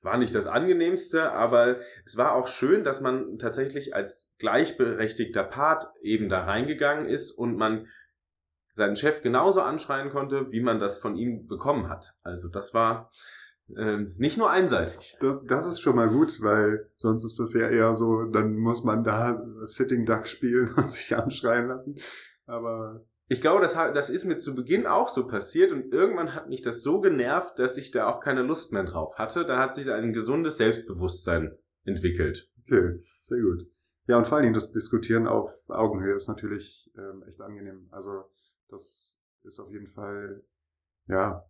war 0.00 0.16
nicht 0.16 0.34
das 0.34 0.46
angenehmste, 0.46 1.32
aber 1.32 1.80
es 2.04 2.16
war 2.16 2.34
auch 2.34 2.48
schön, 2.48 2.84
dass 2.84 3.00
man 3.00 3.38
tatsächlich 3.38 3.94
als 3.94 4.32
gleichberechtigter 4.38 5.44
Part 5.44 5.86
eben 6.00 6.28
da 6.28 6.44
reingegangen 6.44 7.06
ist 7.06 7.30
und 7.30 7.56
man 7.56 7.88
seinen 8.72 8.96
Chef 8.96 9.22
genauso 9.22 9.60
anschreien 9.60 10.10
konnte, 10.10 10.52
wie 10.52 10.60
man 10.60 10.78
das 10.78 10.98
von 10.98 11.16
ihm 11.16 11.46
bekommen 11.46 11.88
hat. 11.88 12.14
Also 12.22 12.48
das 12.48 12.74
war 12.74 13.10
äh, 13.76 14.06
nicht 14.16 14.38
nur 14.38 14.50
einseitig. 14.50 15.16
Das, 15.20 15.38
das 15.44 15.66
ist 15.66 15.80
schon 15.80 15.96
mal 15.96 16.08
gut, 16.08 16.40
weil 16.42 16.90
sonst 16.94 17.24
ist 17.24 17.38
das 17.38 17.54
ja 17.54 17.68
eher 17.68 17.94
so, 17.94 18.24
dann 18.24 18.56
muss 18.56 18.84
man 18.84 19.04
da 19.04 19.44
Sitting 19.64 20.06
Duck 20.06 20.26
spielen 20.26 20.74
und 20.76 20.90
sich 20.90 21.16
anschreien 21.16 21.68
lassen. 21.68 21.98
Aber 22.46 23.04
ich 23.26 23.40
glaube, 23.40 23.60
das, 23.60 23.74
das 23.74 24.08
ist 24.08 24.24
mir 24.24 24.38
zu 24.38 24.54
Beginn 24.54 24.86
auch 24.86 25.08
so 25.08 25.26
passiert 25.26 25.72
und 25.72 25.92
irgendwann 25.92 26.34
hat 26.34 26.48
mich 26.48 26.62
das 26.62 26.82
so 26.82 27.00
genervt, 27.00 27.58
dass 27.58 27.76
ich 27.76 27.90
da 27.90 28.08
auch 28.08 28.20
keine 28.20 28.42
Lust 28.42 28.72
mehr 28.72 28.84
drauf 28.84 29.16
hatte. 29.18 29.44
Da 29.44 29.58
hat 29.58 29.74
sich 29.74 29.90
ein 29.90 30.14
gesundes 30.14 30.56
Selbstbewusstsein 30.56 31.56
entwickelt. 31.84 32.50
Okay, 32.64 33.00
sehr 33.20 33.40
gut. 33.40 33.64
Ja, 34.06 34.16
und 34.16 34.26
vor 34.26 34.36
allen 34.36 34.44
Dingen 34.44 34.54
das 34.54 34.72
Diskutieren 34.72 35.26
auf 35.26 35.68
Augenhöhe 35.68 36.14
ist 36.14 36.28
natürlich 36.28 36.90
ähm, 36.96 37.22
echt 37.28 37.42
angenehm. 37.42 37.88
Also 37.90 38.24
das 38.70 39.18
ist 39.42 39.60
auf 39.60 39.70
jeden 39.70 39.88
Fall, 39.88 40.42
ja, 41.06 41.44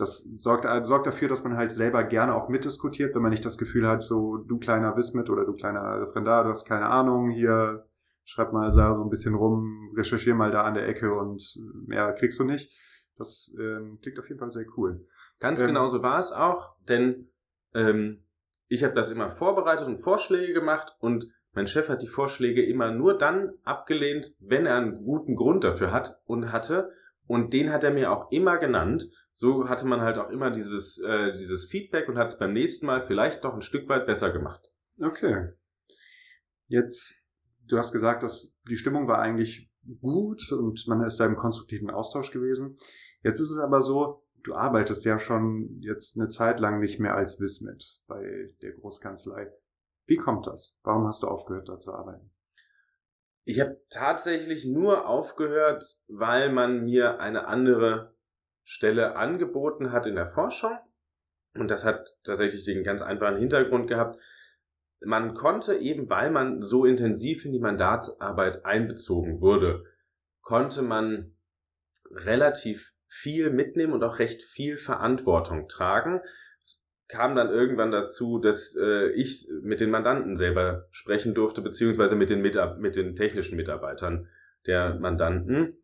das 0.00 0.22
sorgt, 0.22 0.64
äh, 0.64 0.84
sorgt 0.84 1.06
dafür, 1.06 1.28
dass 1.28 1.44
man 1.44 1.56
halt 1.56 1.70
selber 1.70 2.04
gerne 2.04 2.34
auch 2.34 2.48
mitdiskutiert, 2.48 3.14
wenn 3.14 3.22
man 3.22 3.30
nicht 3.30 3.44
das 3.44 3.58
Gefühl 3.58 3.86
hat, 3.86 4.02
so 4.02 4.38
du 4.38 4.58
kleiner 4.58 4.96
Wismit 4.96 5.30
oder 5.30 5.44
du 5.44 5.54
kleiner 5.54 6.00
Referendar, 6.00 6.44
du 6.44 6.50
hast 6.50 6.66
keine 6.66 6.86
Ahnung, 6.86 7.30
hier 7.30 7.86
schreib 8.24 8.52
mal 8.52 8.70
da 8.74 8.94
so 8.94 9.02
ein 9.02 9.10
bisschen 9.10 9.34
rum, 9.34 9.92
recherchier 9.96 10.34
mal 10.34 10.50
da 10.50 10.62
an 10.62 10.74
der 10.74 10.88
Ecke 10.88 11.12
und 11.14 11.58
mehr 11.86 12.12
kriegst 12.12 12.38
du 12.38 12.44
nicht. 12.44 12.70
Das 13.16 13.54
ähm, 13.58 13.98
klingt 14.00 14.18
auf 14.18 14.28
jeden 14.28 14.38
Fall 14.38 14.50
sehr 14.50 14.66
cool. 14.76 15.06
Ganz 15.40 15.60
ähm, 15.60 15.68
genau 15.68 15.88
so 15.88 16.02
war 16.02 16.18
es 16.18 16.32
auch, 16.32 16.76
denn 16.88 17.28
ähm, 17.74 18.24
ich 18.68 18.84
habe 18.84 18.94
das 18.94 19.10
immer 19.10 19.30
vorbereitet 19.30 19.86
und 19.86 19.98
Vorschläge 19.98 20.52
gemacht 20.52 20.92
und 21.00 21.26
mein 21.52 21.66
Chef 21.66 21.88
hat 21.88 22.02
die 22.02 22.08
Vorschläge 22.08 22.64
immer 22.64 22.92
nur 22.92 23.18
dann 23.18 23.52
abgelehnt, 23.64 24.34
wenn 24.38 24.66
er 24.66 24.76
einen 24.76 25.04
guten 25.04 25.34
Grund 25.34 25.64
dafür 25.64 25.92
hat 25.92 26.20
und 26.24 26.52
hatte. 26.52 26.92
Und 27.30 27.52
den 27.52 27.70
hat 27.70 27.84
er 27.84 27.92
mir 27.92 28.10
auch 28.10 28.32
immer 28.32 28.58
genannt. 28.58 29.08
So 29.30 29.68
hatte 29.68 29.86
man 29.86 30.00
halt 30.00 30.18
auch 30.18 30.30
immer 30.30 30.50
dieses, 30.50 30.98
äh, 30.98 31.32
dieses 31.34 31.66
Feedback 31.66 32.08
und 32.08 32.18
hat 32.18 32.26
es 32.26 32.38
beim 32.40 32.52
nächsten 32.52 32.86
Mal 32.86 33.02
vielleicht 33.02 33.44
doch 33.44 33.54
ein 33.54 33.62
Stück 33.62 33.88
weit 33.88 34.04
besser 34.04 34.32
gemacht. 34.32 34.68
Okay. 34.98 35.52
Jetzt 36.66 37.24
du 37.68 37.78
hast 37.78 37.92
gesagt, 37.92 38.24
dass 38.24 38.58
die 38.68 38.74
Stimmung 38.74 39.06
war 39.06 39.20
eigentlich 39.20 39.70
gut 40.00 40.50
und 40.50 40.84
man 40.88 41.04
ist 41.04 41.20
da 41.20 41.26
im 41.26 41.36
konstruktiven 41.36 41.88
Austausch 41.90 42.32
gewesen. 42.32 42.76
Jetzt 43.22 43.38
ist 43.38 43.52
es 43.52 43.60
aber 43.60 43.80
so, 43.80 44.24
du 44.42 44.54
arbeitest 44.54 45.04
ja 45.04 45.20
schon 45.20 45.78
jetzt 45.82 46.18
eine 46.18 46.30
Zeit 46.30 46.58
lang 46.58 46.80
nicht 46.80 46.98
mehr 46.98 47.14
als 47.14 47.40
Wismit 47.40 48.00
bei 48.08 48.52
der 48.60 48.72
Großkanzlei. 48.72 49.52
Wie 50.06 50.16
kommt 50.16 50.48
das? 50.48 50.80
Warum 50.82 51.06
hast 51.06 51.22
du 51.22 51.28
aufgehört, 51.28 51.68
da 51.68 51.78
zu 51.78 51.92
arbeiten? 51.92 52.32
Ich 53.50 53.60
habe 53.60 53.80
tatsächlich 53.90 54.64
nur 54.64 55.06
aufgehört, 55.06 55.84
weil 56.08 56.50
man 56.52 56.84
mir 56.84 57.20
eine 57.20 57.46
andere 57.46 58.14
Stelle 58.62 59.16
angeboten 59.16 59.92
hat 59.92 60.06
in 60.06 60.14
der 60.14 60.28
Forschung. 60.28 60.78
Und 61.54 61.70
das 61.70 61.84
hat 61.84 62.16
tatsächlich 62.22 62.64
den 62.64 62.84
ganz 62.84 63.02
einfachen 63.02 63.38
Hintergrund 63.38 63.88
gehabt 63.88 64.18
man 65.04 65.34
konnte 65.34 65.76
eben, 65.76 66.08
weil 66.10 66.30
man 66.30 66.60
so 66.60 66.84
intensiv 66.84 67.44
in 67.44 67.52
die 67.52 67.60
Mandatsarbeit 67.60 68.64
einbezogen 68.64 69.40
wurde, 69.40 69.84
konnte 70.42 70.82
man 70.82 71.34
relativ 72.10 72.92
viel 73.06 73.50
mitnehmen 73.50 73.92
und 73.92 74.04
auch 74.04 74.18
recht 74.18 74.42
viel 74.42 74.76
Verantwortung 74.76 75.68
tragen. 75.68 76.20
Kam 77.10 77.34
dann 77.34 77.50
irgendwann 77.50 77.90
dazu, 77.90 78.38
dass 78.38 78.76
äh, 78.76 79.10
ich 79.10 79.48
mit 79.62 79.80
den 79.80 79.90
Mandanten 79.90 80.36
selber 80.36 80.86
sprechen 80.90 81.34
durfte, 81.34 81.60
beziehungsweise 81.60 82.14
mit 82.14 82.30
den, 82.30 82.40
Mitab 82.40 82.78
mit 82.78 82.94
den 82.94 83.16
technischen 83.16 83.56
Mitarbeitern 83.56 84.28
der 84.66 84.94
Mandanten, 84.94 85.78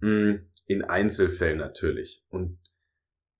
mh, 0.00 0.08
hm, 0.08 0.48
in 0.66 0.82
Einzelfällen 0.82 1.58
natürlich. 1.58 2.24
Und 2.30 2.58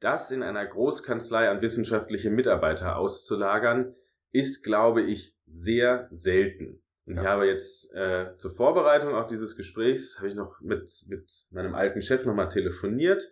das 0.01 0.31
in 0.31 0.43
einer 0.43 0.67
Großkanzlei 0.67 1.49
an 1.49 1.63
wissenschaftliche 1.63 2.31
Mitarbeiter 2.31 2.97
auszulagern, 2.97 3.95
ist, 4.33 4.63
glaube 4.63 5.03
ich, 5.03 5.37
sehr 5.47 6.09
selten. 6.11 6.83
Und 7.07 7.17
ja. 7.17 7.23
ich 7.23 7.29
habe 7.29 7.47
jetzt 7.47 7.93
äh, 7.95 8.37
zur 8.37 8.53
Vorbereitung 8.53 9.15
auch 9.15 9.27
dieses 9.27 9.57
Gesprächs, 9.57 10.19
habe 10.19 10.29
ich 10.29 10.35
noch 10.35 10.61
mit, 10.61 10.89
mit 11.09 11.49
meinem 11.51 11.75
alten 11.75 12.03
Chef 12.03 12.25
nochmal 12.25 12.49
telefoniert 12.49 13.31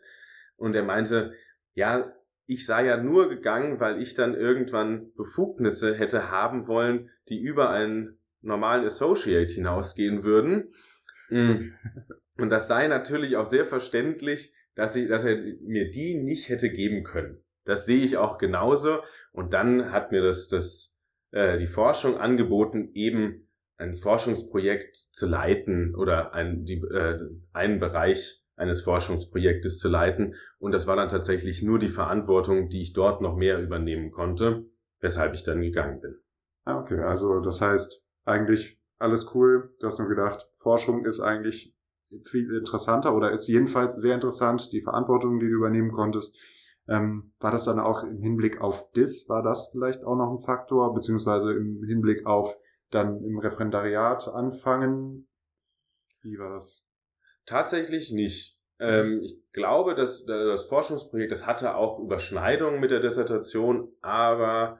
und 0.57 0.75
er 0.75 0.83
meinte, 0.83 1.33
ja, 1.75 2.13
ich 2.51 2.67
sei 2.67 2.87
ja 2.87 2.97
nur 2.97 3.29
gegangen, 3.29 3.79
weil 3.79 4.03
ich 4.03 4.15
dann 4.15 4.35
irgendwann 4.35 5.13
Befugnisse 5.15 5.95
hätte 5.95 6.33
haben 6.33 6.67
wollen, 6.67 7.11
die 7.29 7.41
über 7.41 7.71
ein 7.71 8.19
normalen 8.41 8.85
Associate 8.85 9.55
hinausgehen 9.55 10.25
würden. 10.25 10.73
Mm. 11.29 11.71
Und 12.39 12.49
das 12.51 12.67
sei 12.67 12.89
natürlich 12.89 13.37
auch 13.37 13.47
sehr 13.47 13.65
verständlich, 13.65 14.53
dass, 14.75 14.97
ich, 14.97 15.07
dass 15.07 15.25
er 15.25 15.37
mir 15.63 15.93
die 15.93 16.17
nicht 16.17 16.49
hätte 16.49 16.71
geben 16.71 17.05
können. 17.05 17.41
Das 17.67 17.87
sehe 17.87 18.03
ich 18.03 18.17
auch 18.17 18.37
genauso. 18.37 18.99
Und 19.31 19.53
dann 19.53 19.93
hat 19.93 20.11
mir 20.11 20.23
das, 20.23 20.49
das 20.49 20.99
äh, 21.31 21.57
die 21.57 21.69
Forschung 21.69 22.17
angeboten, 22.17 22.91
eben 22.95 23.49
ein 23.77 23.95
Forschungsprojekt 23.95 24.97
zu 24.97 25.29
leiten 25.29 25.95
oder 25.95 26.35
ein, 26.35 26.65
die, 26.65 26.79
äh, 26.79 27.21
einen 27.53 27.79
Bereich 27.79 28.40
eines 28.61 28.83
Forschungsprojektes 28.83 29.79
zu 29.79 29.89
leiten. 29.89 30.35
Und 30.59 30.73
das 30.73 30.87
war 30.87 30.97
dann 30.97 31.09
tatsächlich 31.09 31.63
nur 31.63 31.79
die 31.79 31.89
Verantwortung, 31.89 32.69
die 32.69 32.83
ich 32.83 32.93
dort 32.93 33.21
noch 33.21 33.37
mehr 33.37 33.61
übernehmen 33.61 34.11
konnte, 34.11 34.67
weshalb 35.01 35.35
ich 35.35 35.43
dann 35.43 35.61
gegangen 35.61 36.01
bin. 36.01 36.17
Ah, 36.65 36.79
okay. 36.79 37.01
Also 37.01 37.41
das 37.41 37.61
heißt, 37.61 38.05
eigentlich 38.25 38.79
alles 38.99 39.35
cool. 39.35 39.75
Du 39.81 39.87
hast 39.87 39.99
nur 39.99 40.09
gedacht, 40.09 40.49
Forschung 40.57 41.05
ist 41.05 41.21
eigentlich 41.21 41.75
viel 42.25 42.55
interessanter 42.55 43.15
oder 43.15 43.31
ist 43.31 43.49
jedenfalls 43.49 43.97
sehr 43.97 44.15
interessant, 44.15 44.73
die 44.73 44.83
Verantwortung, 44.83 45.39
die 45.41 45.47
du 45.47 45.55
übernehmen 45.55 45.93
konntest. 45.93 46.39
Ähm, 46.89 47.33
war 47.39 47.51
das 47.51 47.65
dann 47.65 47.79
auch 47.79 48.03
im 48.03 48.21
Hinblick 48.21 48.61
auf 48.61 48.91
DIS, 48.93 49.29
war 49.29 49.43
das 49.43 49.71
vielleicht 49.73 50.03
auch 50.05 50.17
noch 50.17 50.33
ein 50.33 50.43
Faktor, 50.43 50.93
beziehungsweise 50.93 51.53
im 51.53 51.85
Hinblick 51.87 52.27
auf 52.27 52.57
dann 52.91 53.23
im 53.23 53.39
Referendariat 53.39 54.29
anfangen? 54.29 55.29
Wie 56.23 56.37
war 56.37 56.57
das? 56.57 56.85
Tatsächlich 57.51 58.13
nicht. 58.13 58.61
Ähm, 58.79 59.23
ich 59.25 59.43
glaube, 59.53 59.97
dass 59.97 60.25
das 60.25 60.67
Forschungsprojekt, 60.67 61.33
das 61.33 61.49
hatte 61.49 61.75
auch 61.75 61.99
Überschneidungen 61.99 62.79
mit 62.79 62.93
der 62.93 63.01
Dissertation, 63.01 63.89
aber 64.03 64.79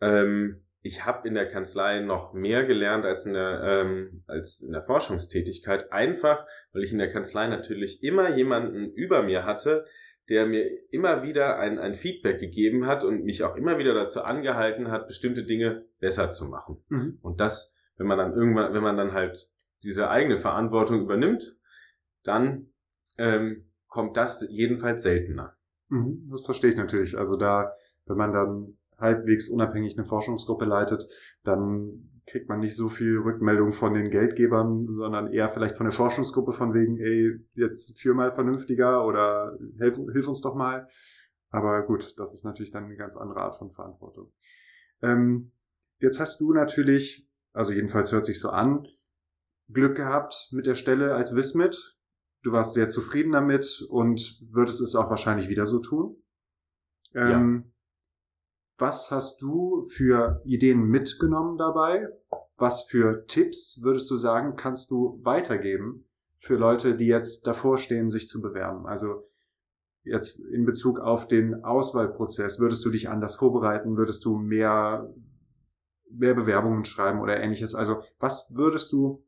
ähm, 0.00 0.62
ich 0.80 1.04
habe 1.04 1.26
in 1.26 1.34
der 1.34 1.48
Kanzlei 1.48 1.98
noch 1.98 2.32
mehr 2.32 2.64
gelernt 2.64 3.04
als 3.04 3.26
in 3.26 3.32
der, 3.32 3.62
ähm, 3.64 4.22
als 4.28 4.60
in 4.60 4.70
der 4.70 4.82
Forschungstätigkeit, 4.82 5.90
einfach 5.90 6.46
weil 6.72 6.84
ich 6.84 6.92
in 6.92 6.98
der 6.98 7.10
Kanzlei 7.10 7.48
natürlich 7.48 8.00
immer 8.04 8.36
jemanden 8.36 8.92
über 8.92 9.24
mir 9.24 9.44
hatte, 9.44 9.84
der 10.28 10.46
mir 10.46 10.70
immer 10.92 11.24
wieder 11.24 11.58
ein, 11.58 11.80
ein 11.80 11.94
Feedback 11.94 12.38
gegeben 12.38 12.86
hat 12.86 13.02
und 13.02 13.24
mich 13.24 13.42
auch 13.42 13.56
immer 13.56 13.76
wieder 13.76 13.92
dazu 13.92 14.22
angehalten 14.22 14.92
hat, 14.92 15.08
bestimmte 15.08 15.42
Dinge 15.42 15.84
besser 15.98 16.30
zu 16.30 16.44
machen. 16.44 16.80
Mhm. 16.90 17.18
Und 17.22 17.40
das, 17.40 17.76
wenn 17.96 18.06
man 18.06 18.18
dann 18.18 18.34
irgendwann, 18.34 18.72
wenn 18.72 18.84
man 18.84 18.96
dann 18.96 19.14
halt 19.14 19.48
diese 19.82 20.10
eigene 20.10 20.36
Verantwortung 20.36 21.02
übernimmt, 21.02 21.56
dann 22.24 22.66
ähm, 23.18 23.66
kommt 23.88 24.16
das 24.16 24.46
jedenfalls 24.50 25.02
seltener. 25.02 25.56
Mhm, 25.88 26.28
das 26.30 26.44
verstehe 26.44 26.70
ich 26.70 26.76
natürlich. 26.76 27.16
Also 27.16 27.36
da, 27.36 27.72
wenn 28.06 28.16
man 28.16 28.32
dann 28.32 28.78
halbwegs 28.98 29.48
unabhängig 29.48 29.96
eine 29.96 30.06
Forschungsgruppe 30.06 30.64
leitet, 30.64 31.06
dann 31.42 32.10
kriegt 32.26 32.48
man 32.48 32.60
nicht 32.60 32.74
so 32.74 32.88
viel 32.88 33.18
Rückmeldung 33.18 33.72
von 33.72 33.94
den 33.94 34.10
Geldgebern, 34.10 34.86
sondern 34.86 35.32
eher 35.32 35.50
vielleicht 35.50 35.76
von 35.76 35.84
der 35.84 35.92
Forschungsgruppe 35.92 36.52
von 36.52 36.72
wegen, 36.72 36.98
ey, 36.98 37.38
jetzt 37.54 38.00
führ 38.00 38.14
mal 38.14 38.32
vernünftiger 38.32 39.06
oder 39.06 39.58
hilf, 39.78 39.96
hilf 39.96 40.26
uns 40.26 40.40
doch 40.40 40.54
mal. 40.54 40.88
Aber 41.50 41.82
gut, 41.82 42.18
das 42.18 42.32
ist 42.32 42.44
natürlich 42.44 42.72
dann 42.72 42.84
eine 42.84 42.96
ganz 42.96 43.16
andere 43.16 43.40
Art 43.40 43.58
von 43.58 43.70
Verantwortung. 43.70 44.32
Ähm, 45.02 45.52
jetzt 45.98 46.18
hast 46.18 46.40
du 46.40 46.52
natürlich, 46.52 47.28
also 47.52 47.72
jedenfalls 47.72 48.10
hört 48.10 48.26
sich 48.26 48.40
so 48.40 48.48
an, 48.48 48.88
Glück 49.68 49.96
gehabt 49.96 50.48
mit 50.50 50.66
der 50.66 50.74
Stelle 50.74 51.14
als 51.14 51.36
Wismit. 51.36 51.93
Du 52.44 52.52
warst 52.52 52.74
sehr 52.74 52.90
zufrieden 52.90 53.32
damit 53.32 53.86
und 53.88 54.38
würdest 54.50 54.82
es 54.82 54.94
auch 54.94 55.08
wahrscheinlich 55.08 55.48
wieder 55.48 55.64
so 55.64 55.78
tun. 55.78 56.22
Ähm, 57.14 57.64
ja. 57.64 57.72
Was 58.76 59.10
hast 59.10 59.40
du 59.40 59.86
für 59.86 60.42
Ideen 60.44 60.84
mitgenommen 60.84 61.56
dabei? 61.56 62.06
Was 62.58 62.82
für 62.84 63.24
Tipps 63.26 63.80
würdest 63.82 64.10
du 64.10 64.18
sagen, 64.18 64.56
kannst 64.56 64.90
du 64.90 65.20
weitergeben 65.22 66.04
für 66.36 66.56
Leute, 66.56 66.96
die 66.96 67.06
jetzt 67.06 67.46
davor 67.46 67.78
stehen, 67.78 68.10
sich 68.10 68.28
zu 68.28 68.42
bewerben? 68.42 68.86
Also 68.86 69.26
jetzt 70.02 70.38
in 70.38 70.66
Bezug 70.66 71.00
auf 71.00 71.28
den 71.28 71.64
Auswahlprozess, 71.64 72.60
würdest 72.60 72.84
du 72.84 72.90
dich 72.90 73.08
anders 73.08 73.36
vorbereiten? 73.36 73.96
Würdest 73.96 74.22
du 74.26 74.36
mehr, 74.36 75.10
mehr 76.10 76.34
Bewerbungen 76.34 76.84
schreiben 76.84 77.20
oder 77.20 77.40
ähnliches? 77.40 77.74
Also 77.74 78.02
was 78.18 78.54
würdest 78.54 78.92
du 78.92 79.24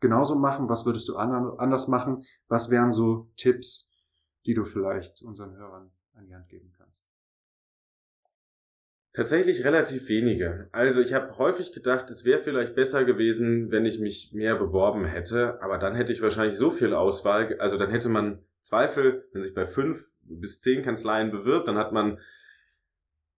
genauso 0.00 0.36
machen? 0.36 0.68
Was 0.68 0.86
würdest 0.86 1.08
du 1.08 1.16
anders 1.16 1.88
machen? 1.88 2.24
Was 2.48 2.70
wären 2.70 2.92
so 2.92 3.30
Tipps, 3.36 3.92
die 4.46 4.54
du 4.54 4.64
vielleicht 4.64 5.22
unseren 5.22 5.56
Hörern 5.56 5.90
an 6.14 6.26
die 6.26 6.34
Hand 6.34 6.48
geben 6.48 6.72
kannst? 6.76 7.04
Tatsächlich 9.12 9.64
relativ 9.64 10.08
wenige. 10.08 10.68
Also 10.70 11.00
ich 11.00 11.12
habe 11.12 11.38
häufig 11.38 11.72
gedacht, 11.72 12.10
es 12.10 12.24
wäre 12.24 12.40
vielleicht 12.40 12.74
besser 12.74 13.04
gewesen, 13.04 13.70
wenn 13.70 13.84
ich 13.84 13.98
mich 13.98 14.32
mehr 14.32 14.54
beworben 14.54 15.04
hätte, 15.04 15.60
aber 15.62 15.78
dann 15.78 15.94
hätte 15.94 16.12
ich 16.12 16.22
wahrscheinlich 16.22 16.56
so 16.56 16.70
viel 16.70 16.94
Auswahl, 16.94 17.58
also 17.58 17.78
dann 17.78 17.90
hätte 17.90 18.08
man 18.08 18.44
Zweifel, 18.60 19.26
wenn 19.32 19.42
sich 19.42 19.54
bei 19.54 19.66
fünf 19.66 20.12
bis 20.20 20.60
zehn 20.60 20.82
Kanzleien 20.82 21.30
bewirbt, 21.30 21.66
dann 21.66 21.78
hat 21.78 21.92
man 21.92 22.18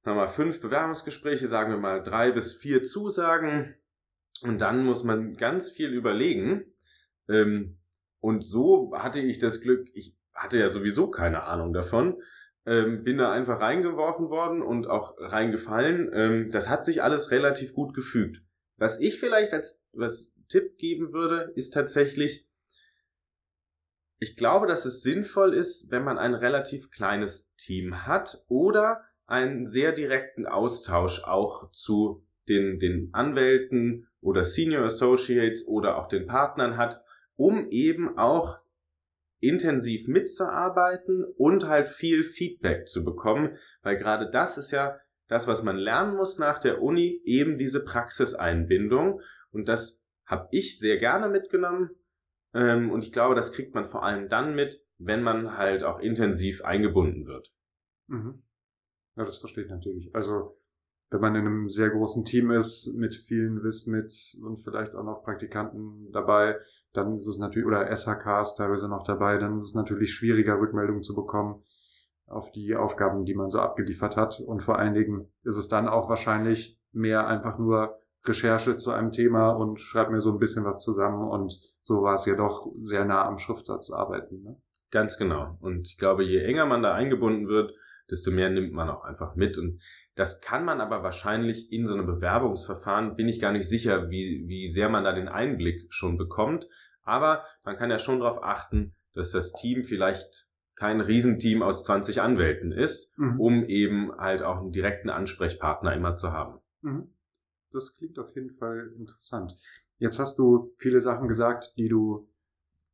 sagen 0.02 0.16
wir 0.16 0.24
mal, 0.24 0.28
fünf 0.28 0.60
Bewerbungsgespräche, 0.60 1.46
sagen 1.46 1.72
wir 1.72 1.78
mal 1.78 2.02
drei 2.02 2.32
bis 2.32 2.54
vier 2.54 2.82
Zusagen 2.82 3.74
und 4.42 4.60
dann 4.60 4.84
muss 4.84 5.04
man 5.04 5.36
ganz 5.36 5.70
viel 5.70 5.92
überlegen. 5.92 6.64
Ähm, 7.28 7.78
und 8.20 8.42
so 8.42 8.92
hatte 8.94 9.20
ich 9.20 9.38
das 9.38 9.60
Glück, 9.60 9.88
ich 9.94 10.16
hatte 10.34 10.58
ja 10.58 10.68
sowieso 10.68 11.10
keine 11.10 11.44
Ahnung 11.44 11.72
davon 11.72 12.16
ähm, 12.66 13.04
bin 13.04 13.18
da 13.18 13.32
einfach 13.32 13.60
reingeworfen 13.60 14.28
worden 14.28 14.62
und 14.62 14.86
auch 14.86 15.14
reingefallen. 15.18 16.10
Ähm, 16.12 16.50
das 16.50 16.68
hat 16.68 16.84
sich 16.84 17.02
alles 17.02 17.30
relativ 17.30 17.72
gut 17.72 17.94
gefügt. 17.94 18.42
Was 18.76 19.00
ich 19.00 19.18
vielleicht 19.18 19.52
als 19.52 19.82
was 19.92 20.34
Tipp 20.48 20.76
geben 20.78 21.12
würde, 21.12 21.52
ist 21.54 21.70
tatsächlich, 21.70 22.46
ich 24.18 24.36
glaube, 24.36 24.66
dass 24.66 24.84
es 24.84 25.02
sinnvoll 25.02 25.54
ist, 25.54 25.90
wenn 25.90 26.04
man 26.04 26.18
ein 26.18 26.34
relativ 26.34 26.90
kleines 26.90 27.54
Team 27.56 28.06
hat 28.06 28.44
oder 28.48 29.02
einen 29.26 29.64
sehr 29.64 29.92
direkten 29.92 30.46
Austausch 30.46 31.22
auch 31.24 31.70
zu 31.70 32.26
den, 32.48 32.78
den 32.78 33.10
Anwälten 33.12 34.08
oder 34.20 34.44
Senior 34.44 34.84
Associates 34.84 35.66
oder 35.66 35.98
auch 35.98 36.08
den 36.08 36.26
Partnern 36.26 36.76
hat, 36.76 37.02
um 37.36 37.68
eben 37.70 38.18
auch 38.18 38.58
intensiv 39.40 40.06
mitzuarbeiten 40.06 41.24
und 41.36 41.66
halt 41.66 41.88
viel 41.88 42.24
Feedback 42.24 42.86
zu 42.86 43.04
bekommen, 43.04 43.56
weil 43.82 43.96
gerade 43.96 44.30
das 44.30 44.58
ist 44.58 44.70
ja 44.70 44.98
das, 45.28 45.46
was 45.46 45.62
man 45.62 45.76
lernen 45.76 46.16
muss 46.16 46.38
nach 46.38 46.58
der 46.58 46.82
Uni, 46.82 47.20
eben 47.24 47.56
diese 47.56 47.84
Praxiseinbindung. 47.84 49.20
Und 49.52 49.68
das 49.68 50.02
habe 50.26 50.48
ich 50.50 50.78
sehr 50.78 50.98
gerne 50.98 51.28
mitgenommen. 51.28 51.90
Ähm, 52.52 52.90
und 52.90 53.04
ich 53.04 53.12
glaube, 53.12 53.36
das 53.36 53.52
kriegt 53.52 53.74
man 53.74 53.86
vor 53.86 54.04
allem 54.04 54.28
dann 54.28 54.56
mit, 54.56 54.82
wenn 54.98 55.22
man 55.22 55.56
halt 55.56 55.84
auch 55.84 56.00
intensiv 56.00 56.64
eingebunden 56.64 57.26
wird. 57.26 57.52
Mhm. 58.08 58.42
Ja, 59.16 59.24
das 59.24 59.38
verstehe 59.38 59.64
ich 59.64 59.70
natürlich. 59.70 60.14
Also 60.14 60.59
wenn 61.10 61.20
man 61.20 61.34
in 61.34 61.46
einem 61.46 61.70
sehr 61.70 61.90
großen 61.90 62.24
Team 62.24 62.50
ist, 62.50 62.94
mit 62.96 63.14
vielen 63.14 63.62
Wissmits 63.62 64.40
und 64.44 64.62
vielleicht 64.62 64.94
auch 64.94 65.04
noch 65.04 65.24
Praktikanten 65.24 66.10
dabei, 66.12 66.56
dann 66.92 67.14
ist 67.14 67.26
es 67.26 67.38
natürlich, 67.38 67.66
oder 67.66 67.94
SHKs 67.94 68.54
teilweise 68.56 68.88
noch 68.88 69.04
dabei, 69.04 69.38
dann 69.38 69.56
ist 69.56 69.62
es 69.62 69.74
natürlich 69.74 70.12
schwieriger, 70.12 70.60
Rückmeldungen 70.60 71.02
zu 71.02 71.14
bekommen 71.14 71.62
auf 72.26 72.52
die 72.52 72.76
Aufgaben, 72.76 73.24
die 73.24 73.34
man 73.34 73.50
so 73.50 73.60
abgeliefert 73.60 74.16
hat. 74.16 74.40
Und 74.40 74.62
vor 74.62 74.78
allen 74.78 74.94
Dingen 74.94 75.32
ist 75.42 75.56
es 75.56 75.68
dann 75.68 75.88
auch 75.88 76.08
wahrscheinlich 76.08 76.78
mehr 76.92 77.26
einfach 77.26 77.58
nur 77.58 77.98
Recherche 78.24 78.76
zu 78.76 78.92
einem 78.92 79.12
Thema 79.12 79.50
und 79.50 79.80
schreibt 79.80 80.10
mir 80.10 80.20
so 80.20 80.30
ein 80.30 80.38
bisschen 80.38 80.64
was 80.64 80.80
zusammen 80.80 81.28
und 81.28 81.58
so 81.82 82.02
war 82.02 82.14
es 82.14 82.26
ja 82.26 82.36
doch 82.36 82.70
sehr 82.80 83.04
nah 83.04 83.24
am 83.24 83.38
Schriftsatz 83.38 83.90
arbeiten. 83.90 84.42
Ne? 84.42 84.60
Ganz 84.90 85.16
genau. 85.16 85.56
Und 85.60 85.88
ich 85.88 85.98
glaube, 85.98 86.22
je 86.24 86.42
enger 86.42 86.66
man 86.66 86.82
da 86.82 86.92
eingebunden 86.92 87.48
wird, 87.48 87.72
desto 88.10 88.30
mehr 88.30 88.50
nimmt 88.50 88.72
man 88.72 88.88
auch 88.88 89.04
einfach 89.04 89.36
mit. 89.36 89.58
Und 89.58 89.80
das 90.14 90.40
kann 90.40 90.64
man 90.64 90.80
aber 90.80 91.02
wahrscheinlich 91.02 91.72
in 91.72 91.86
so 91.86 91.94
einem 91.94 92.06
Bewerbungsverfahren, 92.06 93.16
bin 93.16 93.28
ich 93.28 93.40
gar 93.40 93.52
nicht 93.52 93.68
sicher, 93.68 94.10
wie, 94.10 94.44
wie 94.46 94.68
sehr 94.68 94.88
man 94.88 95.04
da 95.04 95.12
den 95.12 95.28
Einblick 95.28 95.86
schon 95.90 96.18
bekommt. 96.18 96.68
Aber 97.02 97.44
man 97.64 97.76
kann 97.76 97.90
ja 97.90 97.98
schon 97.98 98.20
darauf 98.20 98.42
achten, 98.42 98.94
dass 99.14 99.30
das 99.30 99.52
Team 99.52 99.84
vielleicht 99.84 100.46
kein 100.74 101.00
Riesenteam 101.00 101.62
aus 101.62 101.84
20 101.84 102.22
Anwälten 102.22 102.72
ist, 102.72 103.16
mhm. 103.18 103.38
um 103.38 103.64
eben 103.64 104.12
halt 104.16 104.42
auch 104.42 104.58
einen 104.58 104.72
direkten 104.72 105.10
Ansprechpartner 105.10 105.94
immer 105.94 106.16
zu 106.16 106.32
haben. 106.32 106.60
Mhm. 106.80 107.12
Das 107.70 107.96
klingt 107.98 108.18
auf 108.18 108.34
jeden 108.34 108.50
Fall 108.56 108.92
interessant. 108.96 109.54
Jetzt 109.98 110.18
hast 110.18 110.38
du 110.38 110.74
viele 110.78 111.00
Sachen 111.00 111.28
gesagt, 111.28 111.74
die 111.76 111.88
du 111.88 112.28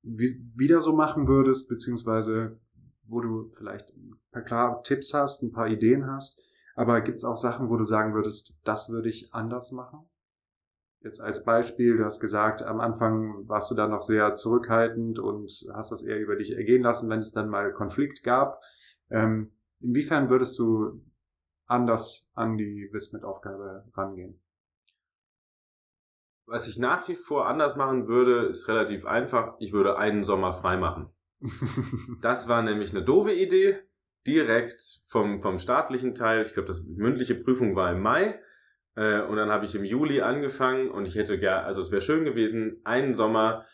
wieder 0.03 0.81
so 0.81 0.93
machen 0.93 1.29
würdest, 1.29 1.69
beziehungsweise 1.69 2.59
wo 3.09 3.21
du 3.21 3.51
vielleicht 3.57 3.91
ein 3.91 4.19
paar 4.33 4.43
klare 4.43 4.83
Tipps 4.83 5.15
hast, 5.15 5.43
ein 5.43 5.53
paar 5.53 5.69
Ideen 5.69 6.07
hast. 6.07 6.43
Aber 6.75 7.01
gibt 7.01 7.19
es 7.19 7.25
auch 7.25 7.37
Sachen, 7.37 7.71
wo 7.71 7.77
du 7.77 7.85
sagen 7.85 8.15
würdest, 8.15 8.59
das 8.65 8.91
würde 8.91 9.09
ich 9.09 9.33
anders 9.33 9.73
machen? 9.73 10.01
Jetzt 11.01 11.21
als 11.21 11.45
Beispiel, 11.45 11.97
du 11.97 12.05
hast 12.05 12.21
gesagt, 12.21 12.63
am 12.63 12.81
Anfang 12.81 13.49
warst 13.49 13.71
du 13.71 13.75
da 13.75 13.87
noch 13.87 14.03
sehr 14.03 14.35
zurückhaltend 14.35 15.19
und 15.19 15.51
hast 15.73 15.93
das 15.93 16.03
eher 16.03 16.19
über 16.19 16.37
dich 16.37 16.53
ergehen 16.53 16.83
lassen, 16.83 17.09
wenn 17.09 17.21
es 17.21 17.33
dann 17.33 17.49
mal 17.49 17.73
Konflikt 17.73 18.23
gab. 18.25 18.61
Ähm, 19.11 19.53
inwiefern 19.81 20.29
würdest 20.29 20.59
du 20.59 21.03
anders 21.67 22.33
an 22.35 22.57
die 22.57 22.89
Wismit-Aufgabe 22.93 23.85
rangehen? 23.95 24.41
was 26.47 26.69
ich 26.69 26.79
nach 26.79 27.07
wie 27.09 27.17
vor 27.17 27.47
anders 27.47 27.77
machen 27.77 28.07
würde, 28.07 28.47
ist 28.47 28.69
relativ 28.69 29.05
einfach. 29.05 29.55
Ich 29.59 29.73
würde 29.73 29.99
einen 29.99 30.23
Sommer 30.23 30.55
frei 30.55 30.77
machen. 30.77 31.11
das 32.21 32.49
war 32.49 32.63
nämlich 32.63 32.91
eine 32.91 33.05
doofe 33.05 33.33
Idee. 33.33 33.79
Direkt 34.27 34.83
vom, 35.07 35.39
vom 35.39 35.59
staatlichen 35.59 36.15
Teil. 36.15 36.43
Ich 36.43 36.55
glaube, 36.55 36.67
das 36.67 36.85
mündliche 36.85 37.37
Prüfung 37.37 37.77
war 37.77 37.93
im 37.93 38.01
Mai. 38.01 38.41
Äh, 38.97 39.21
und 39.21 39.37
dann 39.37 39.51
habe 39.51 39.65
ich 39.65 39.75
im 39.75 39.85
Juli 39.85 40.21
angefangen 40.21 40.91
und 40.91 41.07
ich 41.07 41.15
hätte 41.15 41.39
gern, 41.39 41.65
also 41.65 41.81
es 41.81 41.91
wäre 41.91 42.01
schön 42.01 42.25
gewesen, 42.25 42.81
einen 42.85 43.15
Sommer 43.15 43.67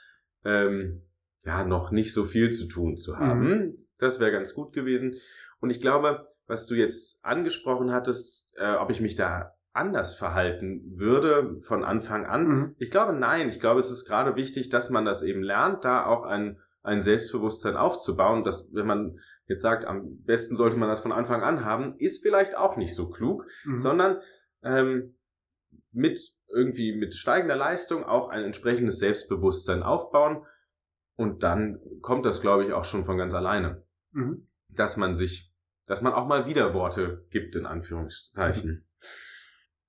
ähm, 0.44 1.02
ja 1.44 1.64
noch 1.64 1.90
nicht 1.90 2.12
so 2.12 2.24
viel 2.24 2.50
zu 2.50 2.66
tun 2.68 2.96
zu 2.96 3.18
haben. 3.18 3.48
Mhm. 3.48 3.86
Das 3.98 4.20
wäre 4.20 4.32
ganz 4.32 4.54
gut 4.54 4.72
gewesen. 4.72 5.16
Und 5.60 5.70
ich 5.70 5.80
glaube, 5.80 6.28
was 6.46 6.66
du 6.66 6.74
jetzt 6.74 7.24
angesprochen 7.24 7.92
hattest, 7.92 8.52
äh, 8.56 8.74
ob 8.74 8.90
ich 8.90 9.00
mich 9.00 9.14
da 9.14 9.54
anders 9.72 10.14
verhalten 10.14 10.82
würde 10.96 11.60
von 11.60 11.84
Anfang 11.84 12.26
an. 12.26 12.46
Mhm. 12.46 12.74
Ich 12.78 12.90
glaube, 12.90 13.14
nein. 13.14 13.48
Ich 13.48 13.60
glaube, 13.60 13.80
es 13.80 13.90
ist 13.90 14.04
gerade 14.04 14.36
wichtig, 14.36 14.68
dass 14.68 14.90
man 14.90 15.04
das 15.04 15.22
eben 15.22 15.42
lernt, 15.42 15.84
da 15.84 16.04
auch 16.04 16.24
ein, 16.24 16.60
ein 16.82 17.00
Selbstbewusstsein 17.00 17.76
aufzubauen. 17.76 18.44
Dass, 18.44 18.72
wenn 18.72 18.86
man 18.86 19.18
jetzt 19.46 19.62
sagt, 19.62 19.84
am 19.84 20.22
besten 20.22 20.56
sollte 20.56 20.76
man 20.76 20.88
das 20.88 21.00
von 21.00 21.12
Anfang 21.12 21.42
an 21.42 21.64
haben, 21.64 21.94
ist 21.98 22.22
vielleicht 22.22 22.56
auch 22.56 22.76
nicht 22.76 22.94
so 22.94 23.10
klug, 23.10 23.46
mhm. 23.64 23.78
sondern 23.78 24.20
ähm, 24.62 25.16
mit 25.92 26.20
irgendwie 26.48 26.94
mit 26.94 27.14
steigender 27.14 27.56
Leistung 27.56 28.04
auch 28.04 28.28
ein 28.28 28.44
entsprechendes 28.44 28.98
Selbstbewusstsein 28.98 29.82
aufbauen. 29.82 30.44
Und 31.16 31.42
dann 31.42 31.80
kommt 32.00 32.24
das, 32.26 32.40
glaube 32.40 32.64
ich, 32.64 32.72
auch 32.72 32.84
schon 32.84 33.04
von 33.04 33.18
ganz 33.18 33.34
alleine. 33.34 33.84
Mhm. 34.12 34.48
Dass 34.68 34.96
man 34.96 35.14
sich, 35.14 35.52
dass 35.86 36.02
man 36.02 36.12
auch 36.12 36.26
mal 36.26 36.46
Widerworte 36.46 37.26
gibt, 37.30 37.54
in 37.56 37.66
Anführungszeichen. 37.66 38.70
Mhm. 38.70 38.84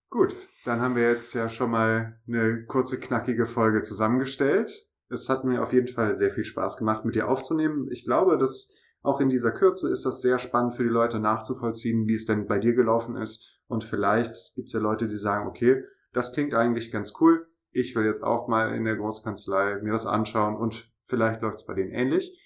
Gut, 0.10 0.36
dann 0.64 0.80
haben 0.80 0.96
wir 0.96 1.10
jetzt 1.10 1.34
ja 1.34 1.50
schon 1.50 1.72
mal 1.72 2.22
eine 2.28 2.66
kurze, 2.66 3.00
knackige 3.00 3.46
Folge 3.46 3.82
zusammengestellt. 3.82 4.72
Es 5.14 5.30
hat 5.30 5.44
mir 5.44 5.62
auf 5.62 5.74
jeden 5.74 5.88
Fall 5.88 6.14
sehr 6.14 6.32
viel 6.32 6.44
Spaß 6.44 6.78
gemacht, 6.78 7.06
mit 7.06 7.16
dir 7.16 7.30
aufzunehmen. 7.30 7.88
Ich 7.92 8.04
glaube, 8.04 8.38
dass 8.38 8.76
auch 9.04 9.20
in 9.20 9.30
dieser 9.30 9.52
Kürze 9.52 9.92
ist 9.92 10.06
das 10.06 10.22
sehr 10.22 10.40
spannend 10.40 10.76
für 10.76 10.84
die 10.84 10.90
Leute 10.90 11.20
nachzuvollziehen, 11.20 12.08
wie 12.08 12.16
es 12.16 12.26
denn 12.26 12.48
bei 12.48 12.58
dir 12.58 12.74
gelaufen 12.74 13.16
ist. 13.18 13.60
Und 13.68 13.84
vielleicht 13.84 14.54
gibt 14.56 14.68
es 14.68 14.74
ja 14.74 14.80
Leute, 14.80 15.08
die 15.08 15.18
sagen, 15.18 15.48
okay, 15.48 15.84
das 16.14 16.34
klingt 16.34 16.54
eigentlich 16.54 16.92
ganz 16.92 17.14
cool. 17.22 17.48
Ich 17.72 17.96
will 17.96 18.06
jetzt 18.06 18.24
auch 18.24 18.48
mal 18.48 18.76
in 18.76 18.86
der 18.86 18.96
Großkanzlei 18.96 19.82
mir 19.82 19.92
das 19.92 20.08
anschauen 20.08 20.56
und 20.56 20.92
vielleicht 21.02 21.42
läuft 21.42 21.60
es 21.60 21.66
bei 21.66 21.74
denen 21.74 21.92
ähnlich. 21.92 22.40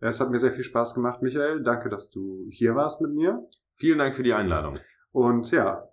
Es 0.00 0.20
hat 0.20 0.30
mir 0.30 0.38
sehr 0.38 0.52
viel 0.52 0.64
Spaß 0.64 0.94
gemacht, 0.94 1.22
Michael. 1.22 1.62
Danke, 1.62 1.88
dass 1.88 2.10
du 2.10 2.46
hier 2.50 2.74
warst 2.74 3.00
mit 3.00 3.12
mir. 3.12 3.46
Vielen 3.74 3.98
Dank 3.98 4.14
für 4.14 4.22
die 4.22 4.32
Einladung. 4.32 4.78
Und 5.10 5.50
ja, 5.50 5.88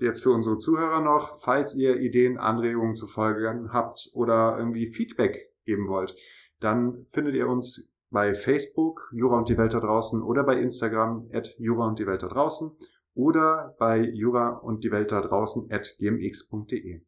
jetzt 0.00 0.22
für 0.22 0.30
unsere 0.30 0.58
Zuhörer 0.58 1.00
noch, 1.00 1.40
falls 1.40 1.76
ihr 1.76 2.00
Ideen, 2.00 2.38
Anregungen 2.38 2.96
zu 2.96 3.06
Folgen 3.06 3.72
habt 3.72 4.10
oder 4.14 4.56
irgendwie 4.58 4.88
Feedback 4.88 5.45
geben 5.66 5.88
wollt, 5.88 6.16
dann 6.60 7.06
findet 7.10 7.34
ihr 7.34 7.48
uns 7.48 7.92
bei 8.10 8.34
Facebook, 8.34 9.10
Jura 9.12 9.36
und 9.36 9.48
die 9.48 9.58
Welt 9.58 9.74
da 9.74 9.80
draußen 9.80 10.22
oder 10.22 10.44
bei 10.44 10.58
Instagram 10.58 11.28
at 11.32 11.54
Jura 11.58 11.88
und 11.88 11.98
die 11.98 12.06
Welt 12.06 12.22
da 12.22 12.28
draußen 12.28 12.70
oder 13.14 13.74
bei 13.78 14.00
Jura 14.00 14.56
und 14.58 14.84
die 14.84 14.90
Welt 14.90 15.12
da 15.12 15.20
draußen 15.20 15.70
at 15.70 15.96
gmx.de. 15.98 17.02